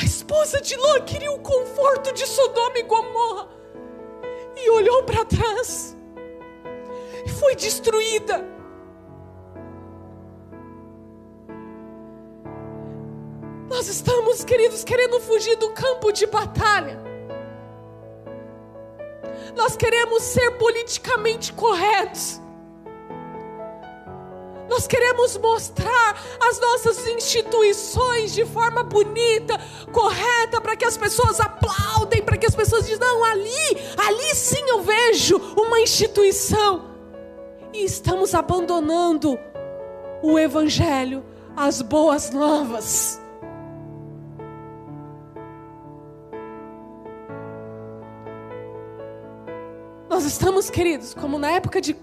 [0.00, 3.48] A esposa de Ló queria o conforto de Sodoma e Gomorra
[4.56, 5.96] e olhou para trás
[7.24, 8.57] e foi destruída.
[13.78, 16.98] Nós estamos, queridos, querendo fugir do campo de batalha.
[19.54, 22.40] Nós queremos ser politicamente corretos.
[24.68, 29.56] Nós queremos mostrar as nossas instituições de forma bonita,
[29.92, 34.70] correta, para que as pessoas aplaudem, para que as pessoas dizem: não, ali, ali sim
[34.70, 36.96] eu vejo uma instituição.
[37.72, 39.38] E estamos abandonando
[40.20, 41.24] o Evangelho,
[41.56, 43.20] as boas novas.
[50.18, 51.96] Nós estamos, queridos, como na época de,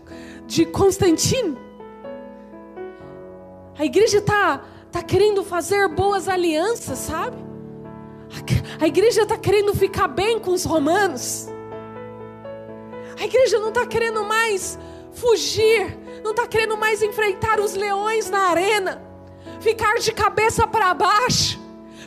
[0.47, 1.59] de Constantino.
[3.77, 7.35] A igreja está tá querendo fazer boas alianças, sabe?
[8.79, 11.49] A, a igreja está querendo ficar bem com os romanos.
[13.19, 14.79] A igreja não está querendo mais
[15.11, 19.03] fugir, não está querendo mais enfrentar os leões na arena,
[19.59, 21.59] ficar de cabeça para baixo,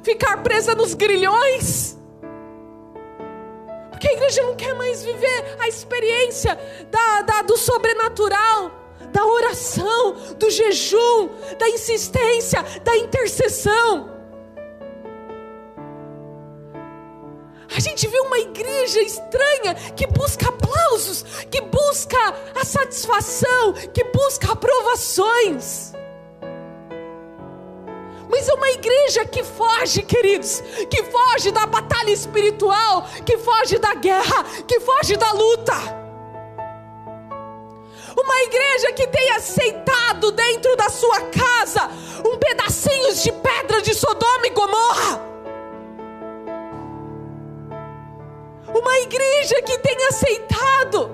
[0.02, 1.97] ficar presa nos grilhões.
[3.98, 6.56] Porque a igreja não quer mais viver a experiência
[6.88, 8.70] da, da, do sobrenatural,
[9.12, 11.28] da oração, do jejum,
[11.58, 14.16] da insistência, da intercessão.
[17.74, 24.52] A gente vê uma igreja estranha que busca aplausos, que busca a satisfação, que busca
[24.52, 25.92] aprovações.
[28.38, 33.94] Mas é uma igreja que foge, queridos, que foge da batalha espiritual, que foge da
[33.94, 35.72] guerra, que foge da luta.
[38.16, 41.90] Uma igreja que tem aceitado dentro da sua casa
[42.24, 45.20] um pedacinho de pedra de Sodoma e Gomorra.
[48.68, 51.10] Uma igreja que tem aceitado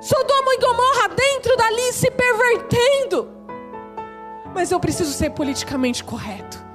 [0.00, 3.37] Sodoma e Gomorra dentro dali se pervertendo
[4.54, 6.66] mas eu preciso ser politicamente correto.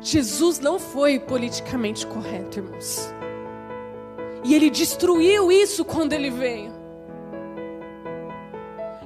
[0.00, 3.12] Jesus não foi politicamente correto, irmãos.
[4.44, 6.72] E ele destruiu isso quando ele veio.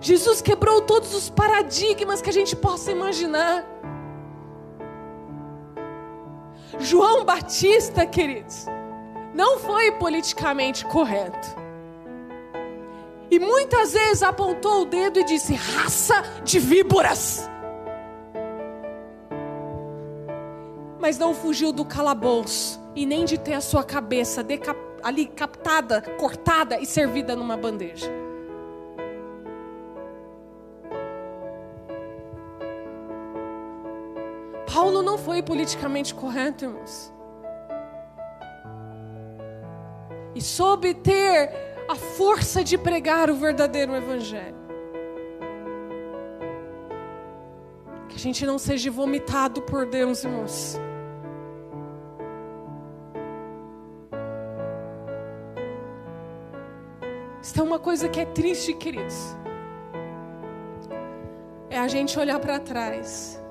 [0.00, 3.64] Jesus quebrou todos os paradigmas que a gente possa imaginar.
[6.78, 8.66] João Batista, queridos,
[9.34, 11.59] não foi politicamente correto.
[13.30, 17.48] E muitas vezes apontou o dedo e disse: raça de víboras.
[20.98, 24.44] Mas não fugiu do calabouço e nem de ter a sua cabeça
[25.02, 28.10] ali captada, cortada e servida numa bandeja.
[34.72, 37.12] Paulo não foi politicamente correto, irmãos.
[40.34, 44.54] E soube ter a força de pregar o verdadeiro Evangelho.
[48.08, 50.78] Que a gente não seja vomitado por Deus, irmãos.
[57.42, 59.36] Isso é uma coisa que é triste, queridos.
[61.68, 63.42] É a gente olhar para trás.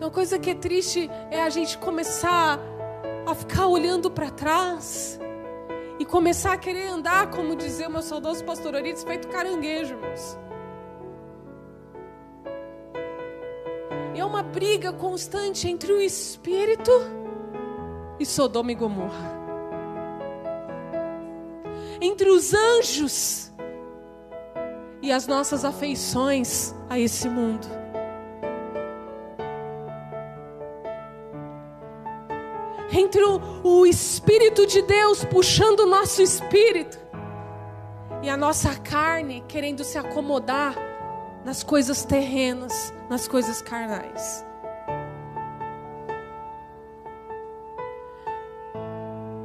[0.00, 2.58] Uma coisa que é triste é a gente começar
[3.26, 5.18] a ficar olhando para trás
[5.98, 10.38] e começar a querer andar, como dizia o meu saudoso pastor Orides, feito caranguejo, irmãos.
[14.14, 16.90] É uma briga constante entre o espírito
[18.18, 19.36] e Sodoma e Gomorra.
[22.00, 23.52] Entre os anjos
[25.02, 27.85] e as nossas afeições a esse mundo.
[32.98, 36.98] Entre o, o Espírito de Deus puxando o nosso espírito
[38.22, 40.74] e a nossa carne querendo se acomodar
[41.44, 44.44] nas coisas terrenas, nas coisas carnais.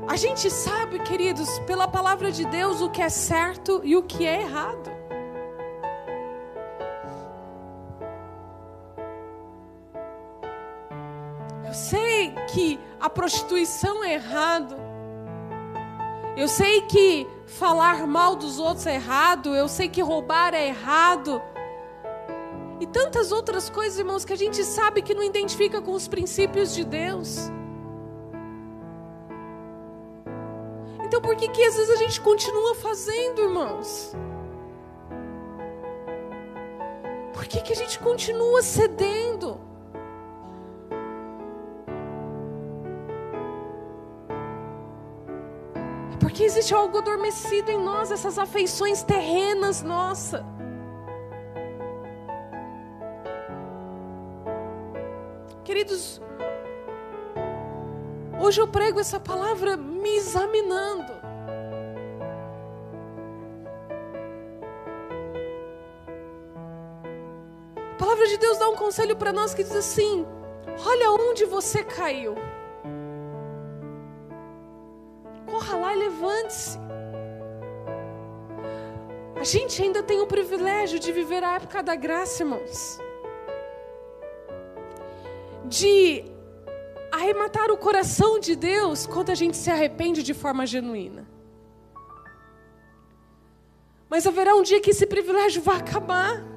[0.07, 4.25] A gente sabe, queridos, pela palavra de Deus, o que é certo e o que
[4.25, 5.00] é errado.
[12.53, 14.75] Que a prostituição é errado.
[16.35, 19.55] Eu sei que falar mal dos outros é errado.
[19.55, 21.41] Eu sei que roubar é errado.
[22.79, 26.73] E tantas outras coisas, irmãos, que a gente sabe que não identifica com os princípios
[26.73, 27.51] de Deus.
[31.03, 34.15] Então por que que às vezes a gente continua fazendo, irmãos?
[37.33, 39.70] Por que que a gente continua cedendo?
[46.21, 50.45] Porque existe algo adormecido em nós, essas afeições terrenas nossa.
[55.63, 56.21] Queridos,
[58.39, 61.11] hoje eu prego essa palavra me examinando.
[67.75, 70.23] A palavra de Deus dá um conselho para nós que diz assim:
[70.85, 72.35] olha onde você caiu.
[75.51, 76.79] Corra lá e levante-se.
[79.35, 82.99] A gente ainda tem o privilégio de viver a época da graça, irmãos.
[85.65, 86.23] De
[87.11, 91.27] arrematar o coração de Deus quando a gente se arrepende de forma genuína.
[94.09, 96.50] Mas haverá um dia que esse privilégio vai acabar.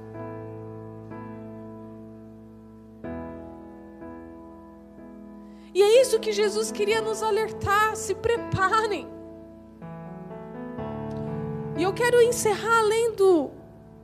[5.75, 9.09] E é isso que Jesus queria nos alertar: se preparem.
[11.77, 13.51] E eu quero encerrar lendo,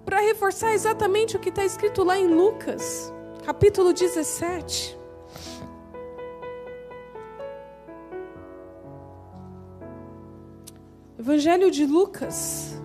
[0.04, 3.12] para reforçar exatamente o que está escrito lá em Lucas,
[3.44, 4.98] capítulo 17.
[11.16, 12.79] Evangelho de Lucas.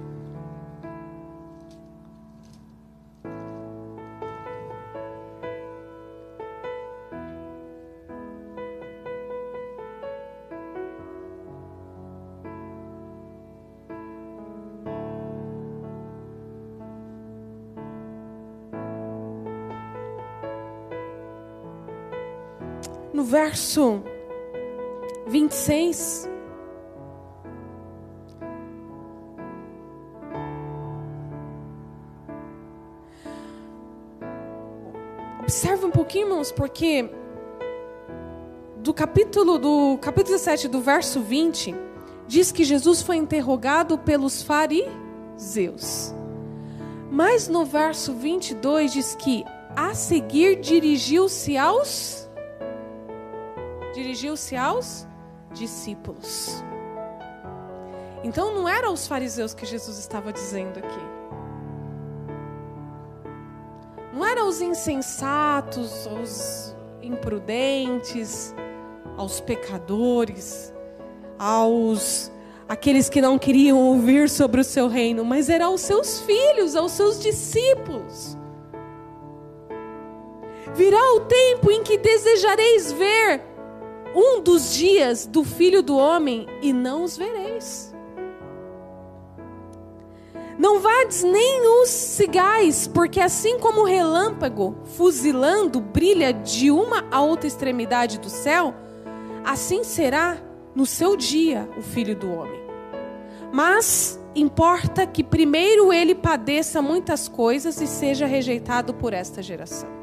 [23.46, 24.02] Verso
[25.28, 26.28] 26.
[35.42, 37.08] Observe um pouquinho, irmãos, porque
[38.78, 41.76] do capítulo do capítulo 17 do verso 20
[42.28, 46.16] diz que Jesus foi interrogado pelos fariseus.
[47.12, 52.25] Mas no verso 22 diz que a seguir dirigiu-se aos
[54.16, 55.06] dirigiu-se aos
[55.52, 56.64] discípulos.
[58.24, 61.06] Então não eram os fariseus que Jesus estava dizendo aqui.
[64.14, 68.56] Não eram os insensatos, os imprudentes,
[69.18, 70.74] aos pecadores,
[71.38, 72.32] aos
[72.70, 76.94] aqueles que não queriam ouvir sobre o seu reino, mas eram os seus filhos, aos
[76.94, 78.38] seus discípulos.
[80.74, 83.55] Virá o tempo em que desejareis ver
[84.16, 87.94] um dos dias do filho do homem e não os vereis.
[90.58, 97.20] Não vades nem os sigais, porque assim como o relâmpago fuzilando brilha de uma a
[97.20, 98.74] outra extremidade do céu,
[99.44, 100.38] assim será
[100.74, 102.64] no seu dia o filho do homem.
[103.52, 109.95] Mas importa que primeiro ele padeça muitas coisas e seja rejeitado por esta geração.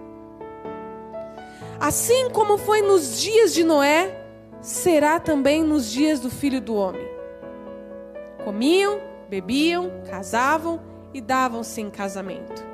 [1.83, 4.25] Assim como foi nos dias de Noé,
[4.61, 7.05] será também nos dias do filho do homem.
[8.45, 10.81] Comiam, bebiam, casavam
[11.13, 12.65] e davam-se em casamento.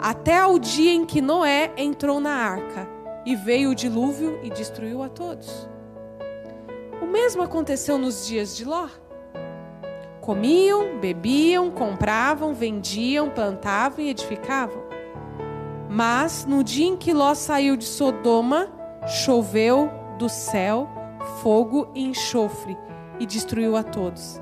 [0.00, 2.88] Até ao dia em que Noé entrou na arca
[3.24, 5.68] e veio o dilúvio e destruiu a todos.
[7.00, 8.88] O mesmo aconteceu nos dias de Ló.
[10.20, 14.85] Comiam, bebiam, compravam, vendiam, plantavam e edificavam.
[15.88, 18.68] Mas no dia em que Ló saiu de Sodoma,
[19.06, 20.88] choveu do céu
[21.42, 22.76] fogo e enxofre
[23.18, 24.40] e destruiu a todos.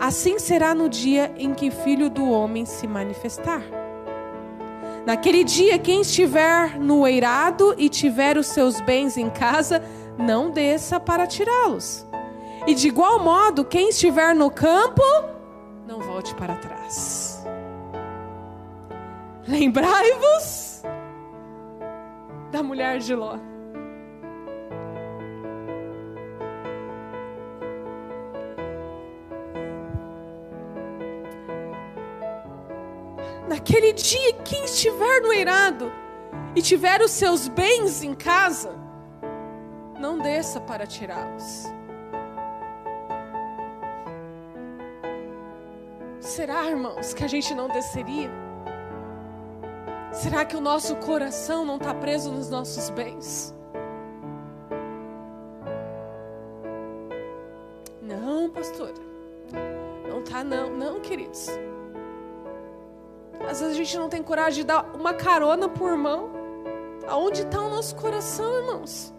[0.00, 3.62] Assim será no dia em que Filho do Homem se manifestar.
[5.04, 9.82] Naquele dia, quem estiver no eirado e tiver os seus bens em casa,
[10.18, 12.06] não desça para tirá-los.
[12.66, 15.02] E de igual modo, quem estiver no campo,
[15.86, 17.37] não volte para trás.
[19.48, 20.82] Lembrai-vos
[22.50, 23.38] da mulher de Ló.
[33.48, 35.90] Naquele dia, quem estiver no eirado
[36.54, 38.78] e tiver os seus bens em casa,
[39.98, 41.64] não desça para tirá-los.
[46.20, 48.47] Será, irmãos, que a gente não desceria?
[50.12, 53.54] Será que o nosso coração não está preso nos nossos bens?
[58.00, 58.94] Não, pastora.
[60.08, 61.48] Não tá não, não, queridos.
[63.48, 66.30] Às vezes a gente não tem coragem de dar uma carona por irmão.
[67.06, 69.14] Aonde está o nosso coração, irmãos?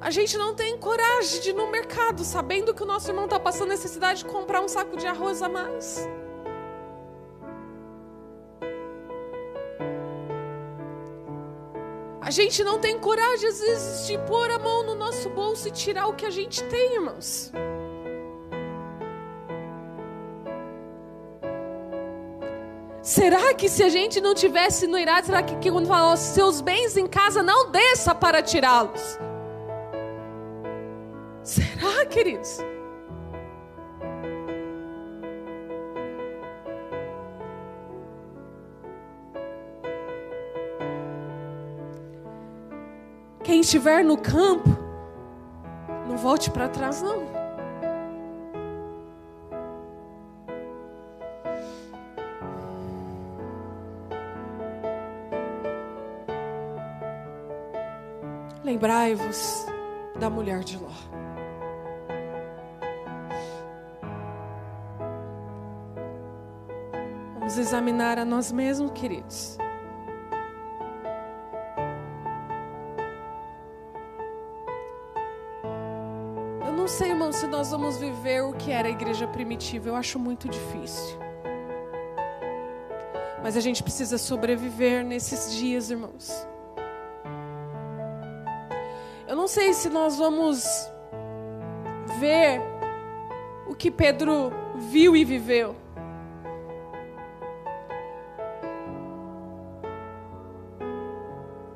[0.00, 3.40] A gente não tem coragem de ir no mercado, sabendo que o nosso irmão está
[3.40, 6.06] passando necessidade de comprar um saco de arroz a mais.
[12.24, 15.70] A gente não tem coragem, às vezes, de pôr a mão no nosso bolso e
[15.70, 17.52] tirar o que a gente tem, irmãos.
[23.02, 26.62] Será que se a gente não tivesse no irado, será que, que quando fala, seus
[26.62, 29.18] bens em casa não desça para tirá-los?
[31.42, 32.56] Será, queridos?
[43.54, 44.68] Quem estiver no campo,
[46.08, 47.22] não volte para trás, não.
[58.64, 59.66] Lembrai-vos
[60.18, 60.88] da mulher de Ló.
[67.38, 69.56] Vamos examinar a nós mesmos, queridos.
[77.44, 79.90] Se nós vamos viver o que era a igreja primitiva.
[79.90, 81.18] Eu acho muito difícil.
[83.42, 86.32] Mas a gente precisa sobreviver nesses dias, irmãos.
[89.28, 90.64] Eu não sei se nós vamos
[92.18, 92.62] ver
[93.66, 95.76] o que Pedro viu e viveu.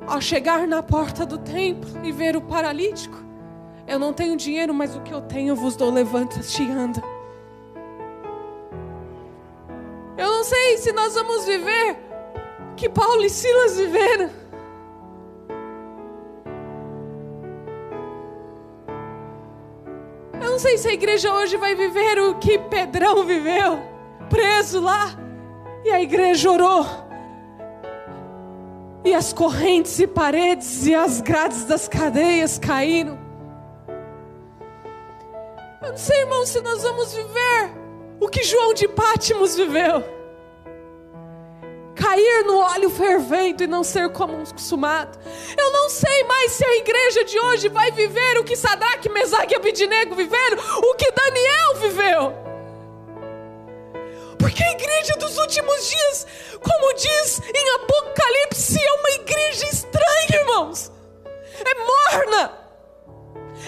[0.06, 3.27] ao chegar na porta do templo e ver o paralítico,
[3.88, 7.02] eu não tenho dinheiro, mas o que eu tenho vos dou, levanta-te e anda.
[10.16, 11.96] Eu não sei se nós vamos viver
[12.76, 14.30] que Paulo e Silas viveram.
[20.34, 23.80] Eu não sei se a igreja hoje vai viver o que Pedrão viveu,
[24.28, 25.16] preso lá,
[25.82, 26.84] e a igreja orou.
[29.02, 33.27] E as correntes e paredes e as grades das cadeias caíram.
[35.98, 37.72] Não sei, irmão, se nós vamos viver
[38.20, 40.04] o que João de Pátimos viveu.
[41.96, 45.18] Cair no óleo fervendo e não ser como um consumado.
[45.58, 49.54] Eu não sei mais se a igreja de hoje vai viver o que Sadraque, Mesaque
[49.54, 52.32] e Abidinego viveram, o que Daniel viveu.
[54.38, 56.26] Porque a igreja dos últimos dias,
[56.62, 60.92] como diz em Apocalipse, é uma igreja estranha, irmãos.
[61.58, 62.67] É morna,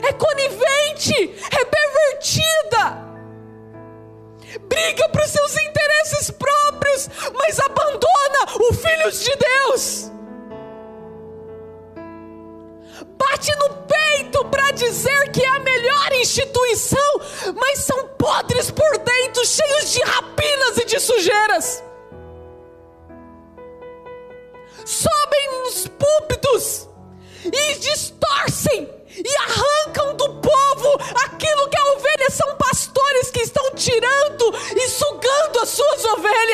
[0.03, 3.11] é conivente, é pervertida
[4.59, 10.11] briga para os seus interesses próprios, mas abandona os filhos de Deus.
[13.16, 17.20] Bate no peito para dizer que é a melhor instituição,
[17.55, 21.84] mas são podres por dentro, cheios de rapinas e de sujeiras.
[24.84, 26.88] Sobem nos púlpitos
[27.45, 28.99] e distorcem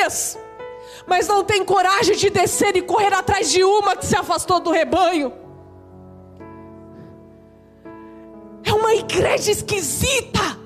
[0.07, 0.37] ovelhas,
[1.05, 4.71] mas não tem coragem de descer e correr atrás de uma que se afastou do
[4.71, 5.33] rebanho.
[8.63, 10.57] É uma igreja esquisita.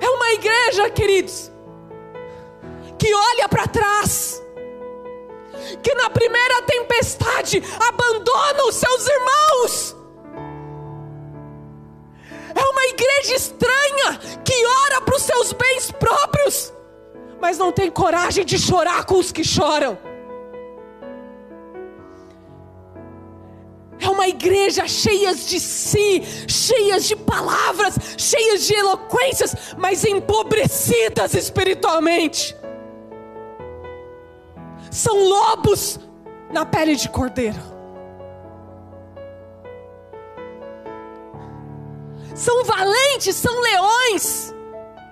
[0.00, 1.50] É uma igreja, queridos,
[2.98, 4.42] que olha para trás
[5.82, 9.96] que na primeira tempestade abandona os seus irmãos.
[12.54, 16.72] É uma igreja estranha que ora para os seus bens próprios,
[17.40, 19.98] mas não tem coragem de chorar com os que choram.
[24.00, 32.54] É uma igreja cheia de si, cheias de palavras, cheias de eloquências, mas empobrecidas espiritualmente
[34.94, 35.98] são lobos
[36.52, 37.73] na pele de cordeiro.
[42.34, 44.54] São valentes, são leões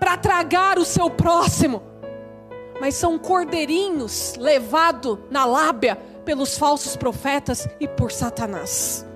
[0.01, 1.83] para tragar o seu próximo,
[2.81, 9.07] mas são cordeirinhos levados na lábia pelos falsos profetas e por Satanás.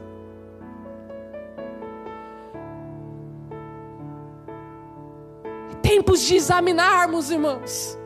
[5.82, 7.98] Tempos de examinarmos, irmãos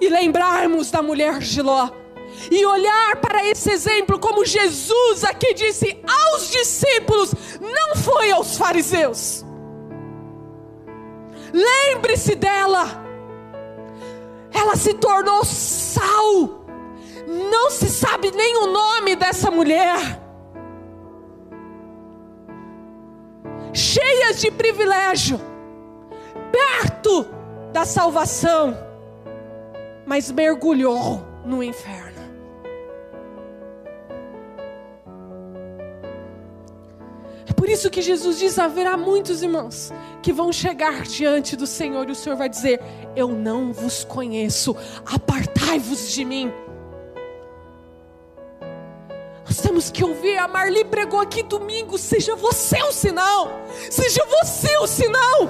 [0.00, 1.90] e lembrarmos da mulher de Ló.
[2.50, 9.44] E olhar para esse exemplo, como Jesus aqui disse aos discípulos, não foi aos fariseus.
[11.52, 12.86] Lembre-se dela,
[14.52, 16.64] ela se tornou sal,
[17.26, 20.20] não se sabe nem o nome dessa mulher,
[23.72, 25.40] cheias de privilégio,
[26.52, 27.26] perto
[27.72, 28.76] da salvação.
[30.06, 32.09] Mas mergulhou no inferno.
[37.60, 39.92] Por isso que Jesus diz: haverá muitos irmãos
[40.22, 42.80] que vão chegar diante do Senhor e o Senhor vai dizer:
[43.14, 46.50] Eu não vos conheço, apartai-vos de mim.
[49.44, 53.50] Nós temos que ouvir, a Marli pregou aqui domingo: seja você o sinal,
[53.90, 55.40] seja você o sinal.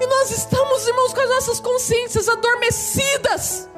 [0.00, 3.68] E nós estamos, irmãos, com as nossas consciências adormecidas.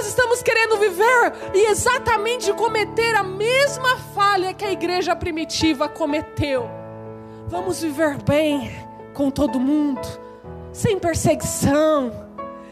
[0.00, 6.70] Nós estamos querendo viver e exatamente cometer a mesma falha que a igreja primitiva cometeu.
[7.48, 8.70] Vamos viver bem
[9.12, 10.00] com todo mundo,
[10.72, 12.10] sem perseguição,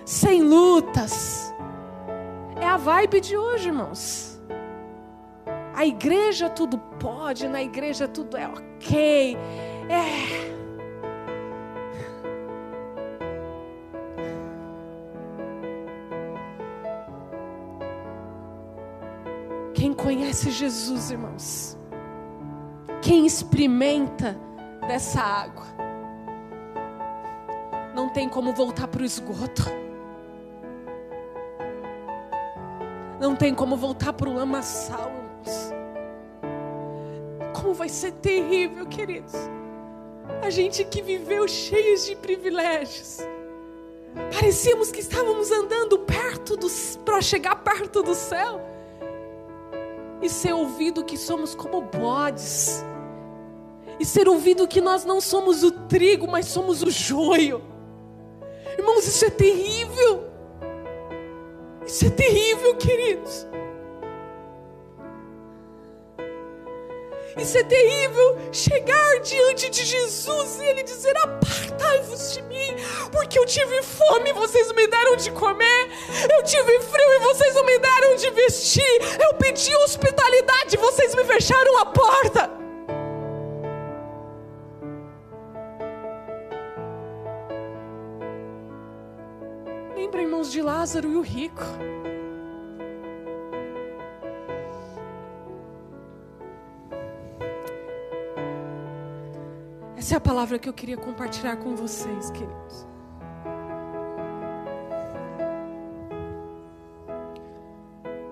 [0.06, 1.54] sem lutas.
[2.58, 4.40] É a vibe de hoje, irmãos.
[5.74, 9.36] A igreja tudo pode, na igreja tudo é ok.
[9.90, 10.57] É.
[19.98, 21.76] conhece Jesus, irmãos,
[23.02, 24.38] quem experimenta
[24.86, 25.66] dessa água,
[27.94, 29.64] não tem como voltar para o esgoto,
[33.20, 35.10] não tem como voltar para o lamaçal,
[37.60, 39.34] como vai ser terrível, queridos.
[40.42, 43.18] A gente que viveu cheios de privilégios.
[44.32, 46.56] Parecíamos que estávamos andando perto
[47.04, 48.67] para chegar perto do céu.
[50.20, 52.84] E ser ouvido que somos como bodes.
[54.00, 57.62] E ser ouvido que nós não somos o trigo, mas somos o joio.
[58.76, 60.24] Irmãos, isso é terrível.
[61.84, 63.46] Isso é terrível, queridos.
[67.38, 72.74] Isso é terrível chegar diante de Jesus e Ele dizer: Apartai-vos de mim,
[73.12, 75.88] porque eu tive fome e vocês me deram de comer,
[76.36, 81.14] eu tive frio e vocês não me deram de vestir, eu pedi hospitalidade e vocês
[81.14, 82.50] me fecharam a porta.
[89.94, 91.62] Lembra, irmãos, de Lázaro e o rico.
[99.98, 102.86] Essa é a palavra que eu queria compartilhar com vocês, queridos.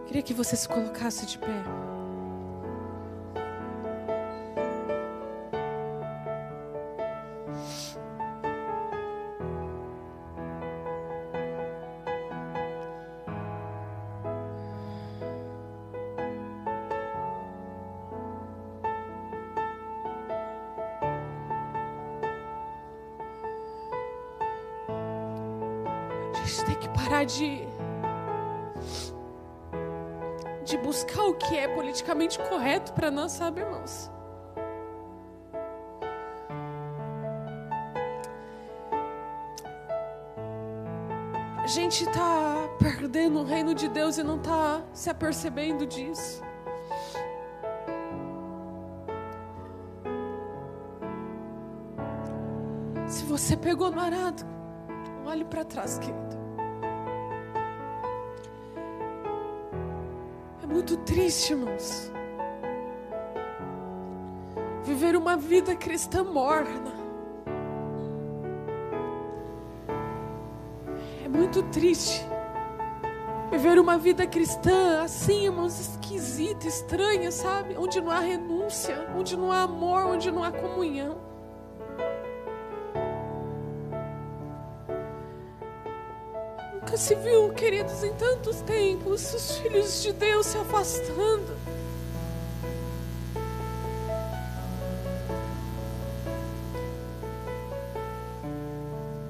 [0.07, 1.86] Queria que você se colocasse de pé.
[27.26, 27.66] De
[30.64, 34.11] de buscar o que é politicamente correto para nós, sabe, irmãos?
[41.62, 46.42] A gente está perdendo o reino de Deus e não está se apercebendo disso.
[53.07, 54.44] Se você pegou no arado,
[55.24, 56.36] olhe para trás, querido.
[60.87, 62.12] Muito triste, irmãos.
[64.84, 66.93] Viver uma vida cristã morna.
[71.24, 72.24] É muito triste.
[73.51, 77.76] Viver uma vida cristã assim, irmãos, esquisita, estranha, sabe?
[77.76, 81.26] Onde não há renúncia, onde não há amor, onde não há comunhão.
[86.97, 91.55] Nunca se viu, queridos, em tantos tempos, os filhos de Deus se afastando.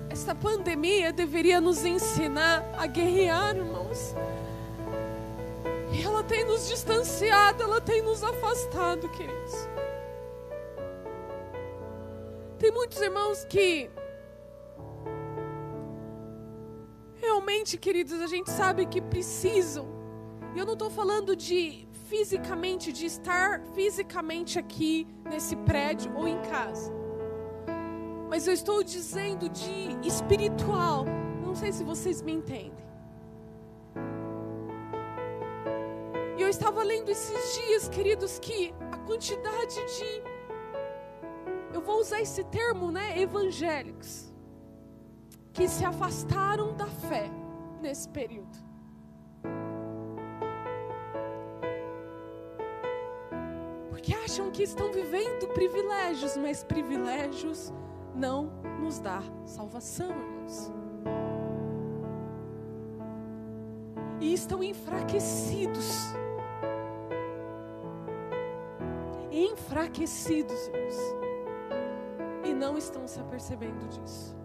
[0.09, 4.15] Esta pandemia deveria nos ensinar a guerrear, irmãos.
[5.93, 9.69] E ela tem nos distanciado, ela tem nos afastado, queridos.
[12.61, 13.91] Tem muitos irmãos que
[17.75, 19.89] queridos, a gente sabe que precisam.
[20.55, 26.39] E eu não estou falando de fisicamente, de estar fisicamente aqui nesse prédio ou em
[26.43, 26.93] casa.
[28.29, 31.07] Mas eu estou dizendo de espiritual.
[31.43, 32.87] Não sei se vocês me entendem.
[36.37, 40.23] E eu estava lendo esses dias, queridos, que a quantidade de.
[41.75, 43.21] Eu vou usar esse termo, né?
[43.21, 44.33] Evangélicos
[45.57, 47.31] que se afastaram da fé
[47.81, 48.67] nesse período.
[53.91, 57.73] Porque acham que estão vivendo privilégios, mas privilégios
[58.15, 58.51] não
[58.81, 60.73] nos dá salvação, irmãos.
[64.21, 66.15] E estão enfraquecidos.
[69.31, 70.97] Enfraquecidos, irmãos.
[72.45, 74.36] E não estão se apercebendo disso.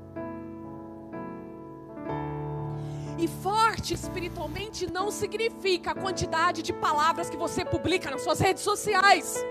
[3.22, 8.64] E forte espiritualmente não significa a quantidade de palavras que você publica nas suas redes
[8.64, 9.46] sociais.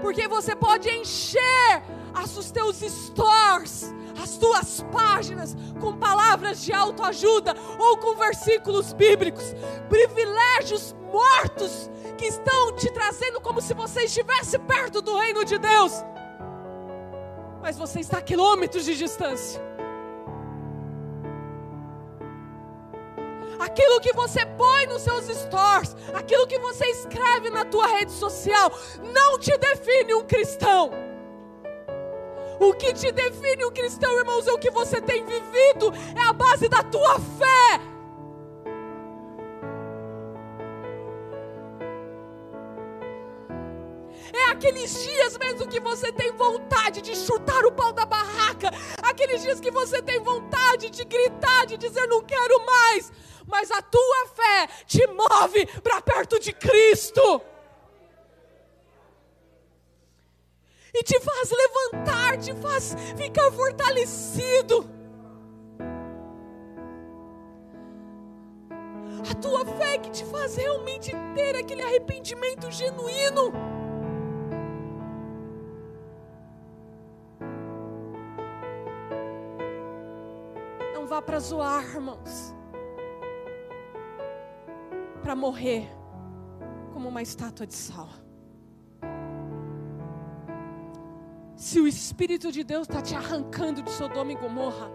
[0.00, 1.82] Porque você pode encher
[2.36, 9.54] os teus stores, as tuas páginas com palavras de autoajuda ou com versículos bíblicos,
[9.88, 11.88] privilégios mortos
[12.18, 15.92] que estão te trazendo como se você estivesse perto do reino de Deus.
[17.60, 19.71] Mas você está a quilômetros de distância.
[23.72, 28.70] Aquilo que você põe nos seus stores, aquilo que você escreve na tua rede social,
[29.14, 30.90] não te define um cristão.
[32.60, 36.32] O que te define um cristão, irmãos, é o que você tem vivido, é a
[36.34, 37.91] base da tua fé.
[44.62, 48.70] Aqueles dias mesmo que você tem vontade de chutar o pau da barraca,
[49.02, 53.12] aqueles dias que você tem vontade de gritar, de dizer não quero mais,
[53.44, 57.42] mas a tua fé te move para perto de Cristo.
[60.94, 64.88] E te faz levantar, te faz ficar fortalecido.
[69.28, 73.81] A tua fé que te faz realmente ter aquele arrependimento genuíno.
[81.26, 82.54] Para zoar, irmãos.
[85.22, 85.88] Para morrer
[86.92, 88.08] como uma estátua de sal.
[91.56, 94.90] Se o Espírito de Deus está te arrancando de Sodoma e Gomorra,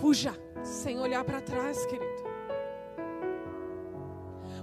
[0.00, 2.24] fuja sem olhar para trás, querido.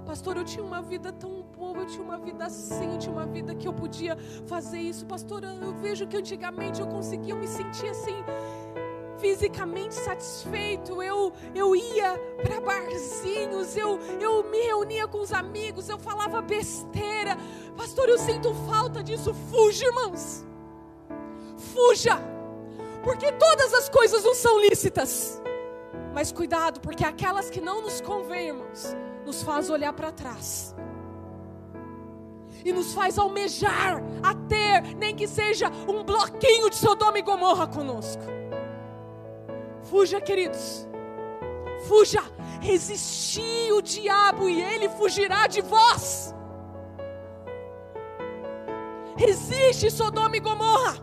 [0.06, 3.26] Pastor, eu tinha uma vida tão boa, eu tinha uma vida assim, eu tinha uma
[3.26, 4.16] vida que eu podia
[4.46, 5.06] fazer isso.
[5.06, 8.16] Pastor, eu vejo que antigamente eu conseguia me sentir assim,
[9.22, 11.00] fisicamente satisfeito.
[11.00, 17.38] Eu, eu ia para barzinhos, eu, eu me reunia com os amigos, eu falava besteira.
[17.76, 19.32] Pastor, eu sinto falta disso.
[19.48, 20.44] Fuja, irmãos.
[21.72, 22.20] Fuja.
[23.04, 25.40] Porque todas as coisas não são lícitas.
[26.12, 28.94] Mas cuidado, porque aquelas que não nos convêm, irmãos,
[29.24, 30.74] nos faz olhar para trás.
[32.64, 37.66] E nos faz almejar a ter, nem que seja um bloquinho de Sodoma e Gomorra
[37.66, 38.41] conosco.
[39.92, 40.88] Fuja, queridos.
[41.86, 42.22] Fuja.
[42.62, 46.34] Resisti o diabo e ele fugirá de vós.
[49.18, 50.96] Resiste Sodoma e Gomorra.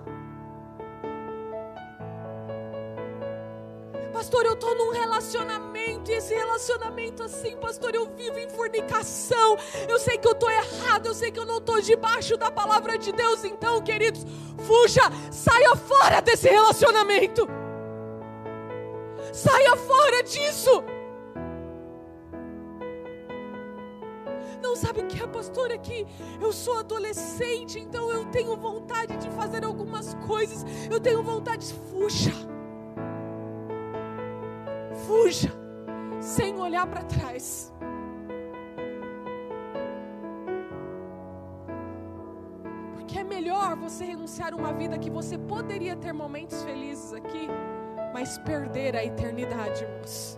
[4.12, 9.56] Pastor, eu estou num relacionamento, e esse relacionamento assim, pastor, eu vivo em fornicação.
[9.88, 12.98] Eu sei que eu estou errado, eu sei que eu não estou debaixo da palavra
[12.98, 13.44] de Deus.
[13.44, 14.26] Então, queridos,
[14.66, 17.59] fuja, saia fora desse relacionamento.
[19.34, 20.84] Saia fora disso.
[24.62, 25.72] Não sabe o que é, pastor?
[25.72, 26.06] É que
[26.42, 30.66] eu sou adolescente, então eu tenho vontade de fazer algumas coisas.
[30.92, 32.34] Eu tenho vontade, fuja
[35.10, 35.52] fuja,
[36.22, 37.74] sem olhar para trás.
[42.94, 47.48] Porque é melhor você renunciar a uma vida que você poderia ter momentos felizes aqui,
[48.14, 50.38] mas perder a eternidade, irmãos.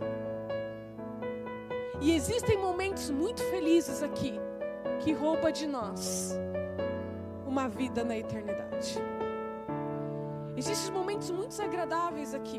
[2.01, 4.39] E existem momentos muito felizes aqui
[4.99, 6.36] que rouba de nós
[7.45, 8.95] uma vida na eternidade.
[10.57, 12.57] Existem momentos muito agradáveis aqui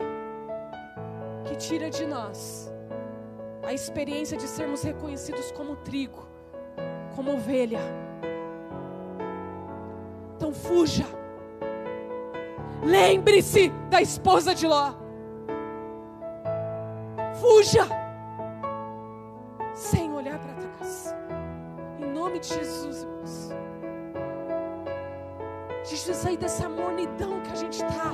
[1.45, 2.73] que tira de nós
[3.63, 6.27] a experiência de sermos reconhecidos como trigo,
[7.15, 7.81] como ovelha.
[10.37, 11.07] Então fuja.
[12.83, 15.02] Lembre-se da esposa de Ló.
[17.41, 17.87] Fuja.
[19.75, 21.15] Sem olhar para trás.
[22.01, 23.49] Em nome de Jesus, irmãos.
[25.89, 28.13] Deixa eu sair dessa mornidão que a gente está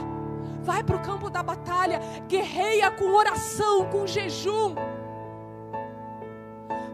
[0.69, 1.99] vai para o campo da batalha,
[2.29, 4.75] guerreia com oração, com jejum.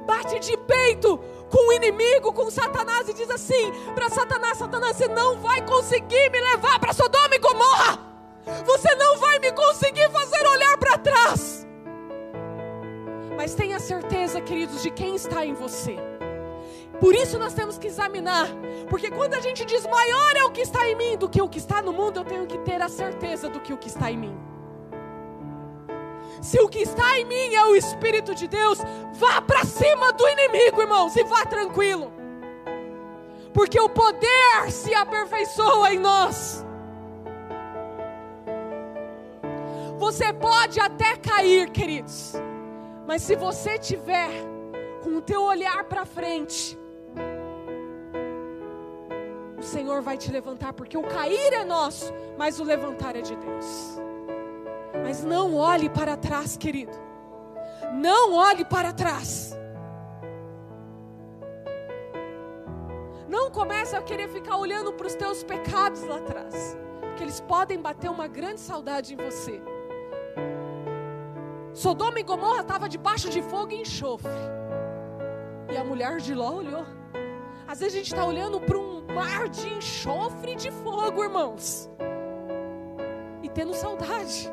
[0.06, 1.18] Bate de peito
[1.50, 6.30] com o inimigo, com Satanás e diz assim para Satanás: Satanás, você não vai conseguir
[6.30, 7.98] me levar para Sodoma e Gomorra.
[8.64, 11.53] Você não vai me conseguir fazer olhar para trás.
[13.36, 15.96] Mas tenha certeza, queridos, de quem está em você.
[17.00, 18.48] Por isso nós temos que examinar,
[18.88, 21.48] porque quando a gente diz maior é o que está em mim do que o
[21.48, 24.10] que está no mundo, eu tenho que ter a certeza do que o que está
[24.10, 24.36] em mim.
[26.40, 28.78] Se o que está em mim é o Espírito de Deus,
[29.14, 32.12] vá para cima do inimigo, irmãos, e vá tranquilo,
[33.52, 36.64] porque o poder se aperfeiçoa em nós.
[39.98, 42.34] Você pode até cair, queridos,
[43.06, 44.30] mas se você tiver
[45.02, 46.78] com o teu olhar para frente,
[49.74, 53.98] Senhor vai te levantar, porque o cair é nosso, mas o levantar é de Deus.
[55.02, 56.96] Mas não olhe para trás, querido.
[57.92, 59.58] Não olhe para trás.
[63.28, 67.80] Não comece a querer ficar olhando para os teus pecados lá atrás, porque eles podem
[67.80, 69.60] bater uma grande saudade em você.
[71.74, 74.30] Sodoma e Gomorra estava debaixo de fogo e enxofre.
[75.72, 76.86] E a mulher de Ló olhou.
[77.66, 81.90] Às vezes a gente está olhando para um mar de enxofre e de fogo, irmãos.
[83.42, 84.48] E tendo saudade.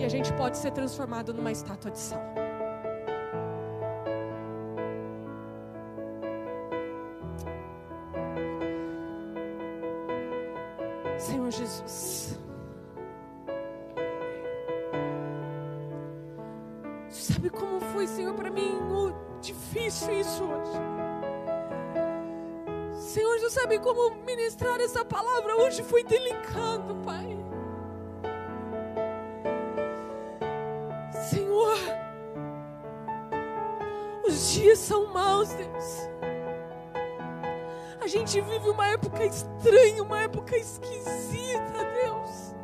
[0.00, 2.20] E a gente pode ser transformado numa estátua de sal.
[11.18, 12.39] Senhor Jesus.
[17.20, 19.12] Sabe como foi, Senhor, para mim o
[19.42, 20.72] difícil isso hoje?
[22.98, 27.36] Senhor, já sabe como ministrar essa palavra hoje foi delicado, Pai.
[31.28, 31.76] Senhor,
[34.26, 36.08] os dias são maus, Deus.
[38.00, 42.54] A gente vive uma época estranha, uma época esquisita, Deus.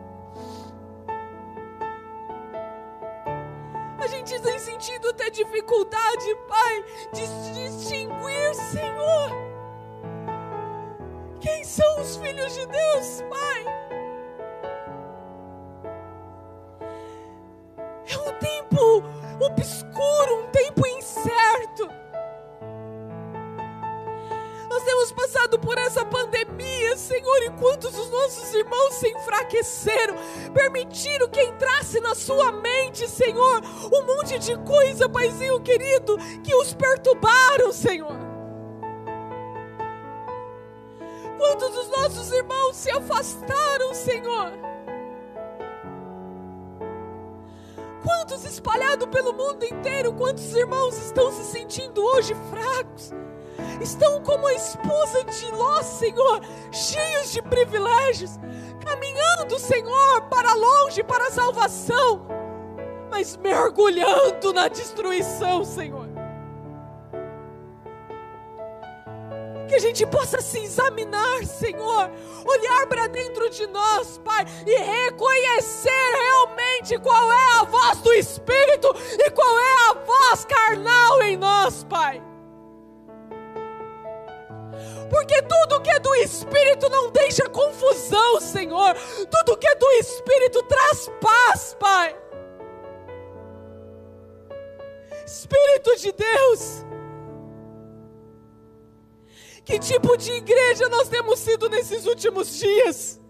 [4.06, 9.30] A gente tem sentido até dificuldade, Pai, de distinguir, Senhor.
[11.40, 13.64] Quem são os filhos de Deus, Pai?
[18.08, 19.02] É um tempo
[19.44, 21.88] obscuro, um tempo incerto.
[24.70, 30.14] Nós temos passado por essa pandemia, Senhor, e quantos os nossos irmãos se enfraqueceram,
[30.54, 31.25] permitiram
[32.00, 38.16] na sua mente, Senhor, um monte de coisa, Paizinho querido, que os perturbaram, Senhor.
[41.38, 44.52] Quantos dos nossos irmãos se afastaram, Senhor?
[48.02, 53.12] Quantos espalhados pelo mundo inteiro, quantos irmãos estão se sentindo hoje fracos?
[53.80, 56.40] Estão como a esposa de Ló, Senhor,
[56.72, 58.38] cheios de privilégios,
[58.84, 62.26] caminhando, Senhor, para longe, para a salvação,
[63.10, 66.06] mas mergulhando na destruição, Senhor.
[69.68, 72.10] Que a gente possa se examinar, Senhor,
[72.44, 78.94] olhar para dentro de nós, Pai, e reconhecer realmente qual é a voz do Espírito
[79.18, 82.22] e qual é a voz carnal em nós, Pai.
[85.08, 88.94] Porque tudo que é do Espírito não deixa confusão, Senhor.
[89.30, 92.16] Tudo que é do Espírito traz paz, Pai.
[95.26, 96.84] Espírito de Deus.
[99.64, 103.20] Que tipo de igreja nós temos sido nesses últimos dias?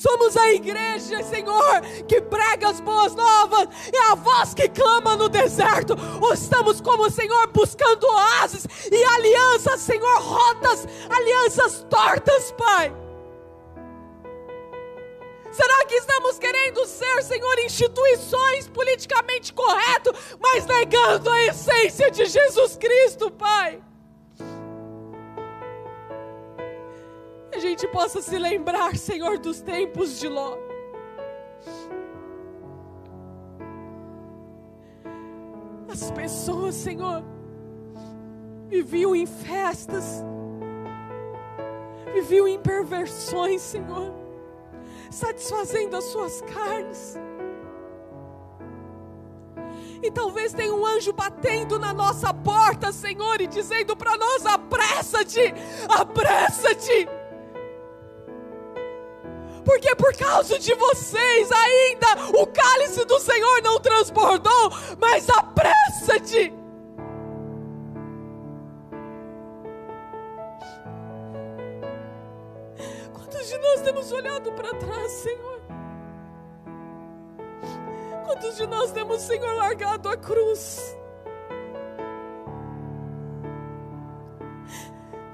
[0.00, 5.28] Somos a igreja, Senhor, que prega as boas novas, é a voz que clama no
[5.28, 5.94] deserto.
[6.22, 12.90] Ou estamos como, Senhor, buscando oásis e alianças, Senhor, rotas, alianças tortas, Pai.
[15.52, 22.74] Será que estamos querendo ser, Senhor, instituições politicamente corretas, mas negando a essência de Jesus
[22.78, 23.82] Cristo, Pai?
[27.52, 30.56] A gente possa se lembrar, Senhor, dos tempos de Ló.
[35.88, 37.22] As pessoas, Senhor,
[38.68, 40.24] viviam em festas,
[42.14, 44.12] viviam em perversões, Senhor,
[45.10, 47.18] satisfazendo as suas carnes.
[50.02, 55.52] E talvez tenha um anjo batendo na nossa porta, Senhor, e dizendo para nós: apressa-te,
[55.88, 57.19] apressa-te.
[59.64, 66.52] Porque por causa de vocês ainda o cálice do Senhor não transbordou, mas apressa-te.
[73.12, 75.60] Quantos de nós temos olhado para trás, Senhor?
[78.24, 80.96] Quantos de nós temos, Senhor, largado a cruz?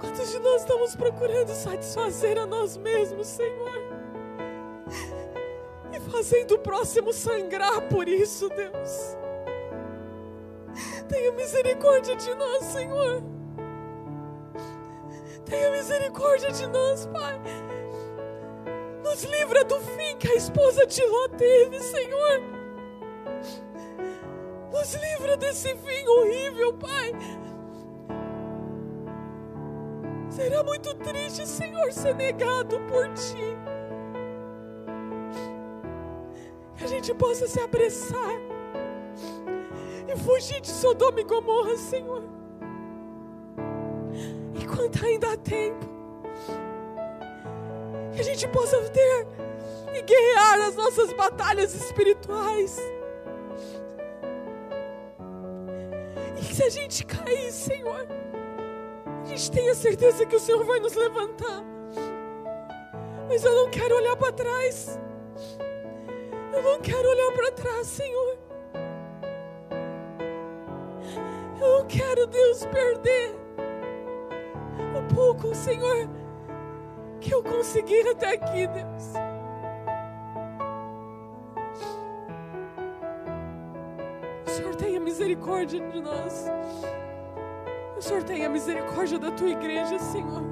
[0.01, 3.96] Quantos de nós estamos procurando satisfazer a nós mesmos, Senhor?
[5.93, 9.17] E fazendo o próximo sangrar por isso, Deus.
[11.09, 13.23] Tenha misericórdia de nós, Senhor.
[15.45, 17.41] Tenha misericórdia de nós, Pai.
[19.03, 22.41] Nos livra do fim que a esposa de Ló teve, Senhor.
[24.73, 27.13] Nos livra desse fim horrível, Pai.
[30.29, 33.76] Será muito triste, Senhor, ser negado por Ti.
[36.77, 38.31] Que a gente possa se apressar
[40.09, 42.23] e fugir de Sodoma e Gomorra, Senhor.
[44.55, 45.87] Enquanto ainda há tempo.
[48.13, 49.27] Que a gente possa ter
[49.95, 52.79] e guerrear as nossas batalhas espirituais.
[56.37, 58.07] E que se a gente cair, Senhor,
[59.23, 61.65] a gente tenha certeza que o Senhor vai nos levantar.
[63.29, 64.99] Mas eu não quero olhar para trás.
[66.57, 68.39] Eu não quero olhar para trás, Senhor.
[71.61, 73.37] Eu não quero, Deus, perder
[74.97, 76.09] um pouco, Senhor,
[77.21, 79.13] que eu consegui até aqui, Deus.
[84.47, 86.47] O Senhor tenha misericórdia de nós.
[87.99, 90.43] O Senhor tenha misericórdia da tua igreja, Senhor.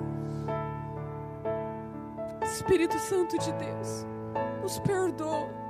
[2.43, 4.07] Espírito Santo de Deus,
[4.61, 5.64] nos perdoa.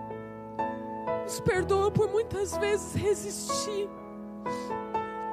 [1.25, 3.89] Nos perdoa por muitas vezes resistir.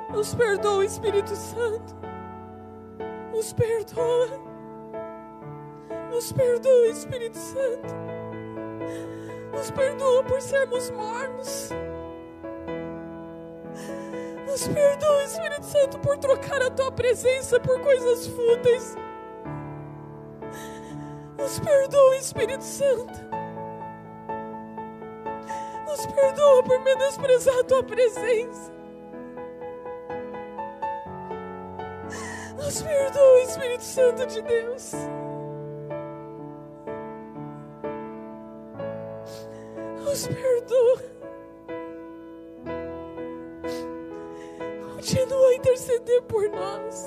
[0.09, 1.95] Nos perdoa, Espírito Santo.
[3.33, 4.27] Nos perdoa.
[6.09, 7.93] Nos perdoa, Espírito Santo.
[9.51, 11.69] Nos perdoa por sermos mornos.
[14.47, 18.95] Nos perdoa, Espírito Santo, por trocar a tua presença por coisas fúteis.
[21.37, 23.40] Nos perdoa, Espírito Santo.
[25.91, 28.71] Nos perdoa por menosprezar a tua presença.
[32.55, 34.93] Nos perdoa, Espírito Santo de Deus.
[40.05, 41.01] Nos perdoa.
[44.95, 47.05] Continua a interceder por nós.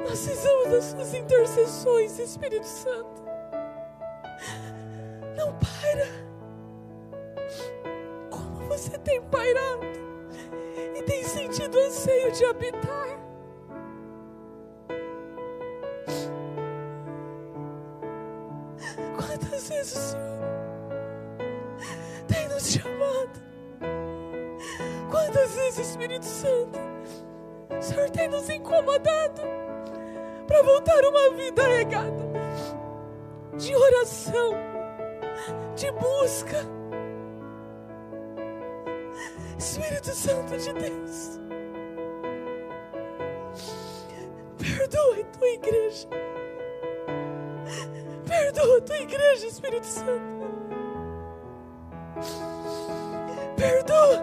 [0.00, 3.11] Nós precisamos das suas intercessões, Espírito Santo.
[8.72, 9.84] Você tem pairado
[10.96, 13.18] e tem sentido anseio de habitar.
[19.14, 20.38] Quantas vezes o Senhor
[22.26, 23.42] tem nos chamado?
[25.10, 26.78] Quantas vezes, Espírito Santo,
[27.78, 29.42] o Senhor tem nos incomodado
[30.46, 32.32] para voltar uma vida regada
[33.58, 34.54] de oração,
[35.76, 36.81] de busca.
[39.58, 41.40] Espírito Santo de Deus,
[44.58, 46.08] perdoa a tua igreja,
[48.26, 50.42] perdoa a tua igreja, Espírito Santo,
[53.56, 54.22] perdoa,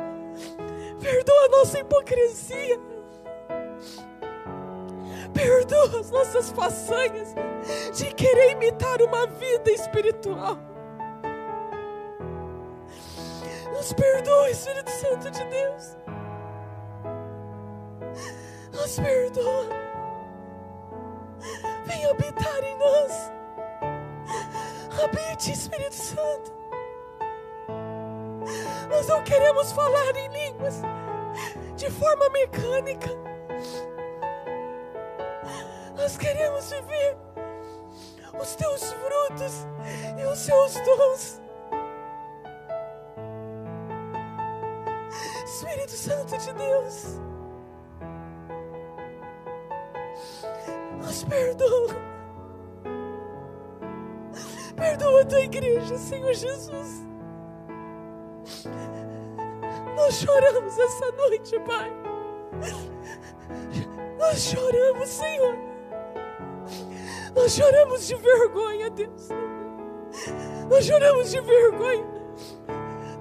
[1.02, 2.80] perdoa a nossa hipocrisia,
[5.34, 7.34] perdoa as nossas façanhas
[7.96, 10.69] de querer imitar uma vida espiritual.
[13.80, 15.96] Nos perdoa, Espírito Santo de Deus.
[18.74, 19.70] Nos perdoa.
[21.86, 23.32] Vem habitar em nós.
[25.02, 26.52] Habite, Espírito Santo.
[28.90, 30.82] Nós não queremos falar em línguas
[31.78, 33.12] de forma mecânica.
[35.96, 37.18] Nós queremos viver
[38.42, 39.66] os teus frutos
[40.18, 41.49] e os seus dons.
[46.10, 47.20] Santo de Deus,
[50.98, 51.96] nos perdoa.
[54.76, 57.06] Perdoa a tua igreja, Senhor Jesus.
[59.96, 61.92] Nós choramos essa noite, Pai.
[64.18, 65.56] Nós choramos, Senhor.
[67.36, 69.30] Nós choramos de vergonha, Deus.
[70.72, 72.20] Nós choramos de vergonha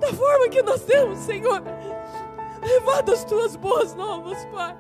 [0.00, 1.62] da forma que nós temos, Senhor,
[2.78, 4.76] levado as tuas boas novas, Pai.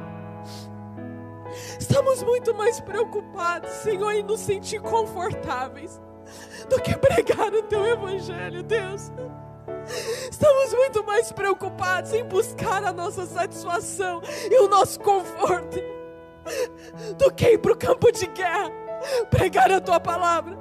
[1.80, 6.00] Estamos muito mais preocupados, Senhor, em nos sentir confortáveis
[6.68, 9.10] do que pregar o teu evangelho, Deus.
[10.30, 15.78] Estamos muito mais preocupados em buscar a nossa satisfação e o nosso conforto
[17.16, 18.70] do que ir para o campo de guerra,
[19.30, 20.56] pregar a tua palavra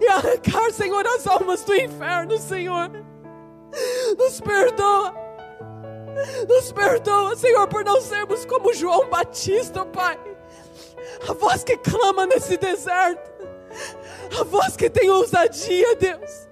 [0.00, 2.90] e arrancar, Senhor, as almas do inferno, Senhor.
[4.16, 5.23] Nos perdoa.
[6.48, 10.18] Nos perdoa, Senhor, por não sermos como João Batista, Pai.
[11.28, 13.32] A voz que clama nesse deserto.
[14.38, 16.48] A voz que tem ousadia, Deus.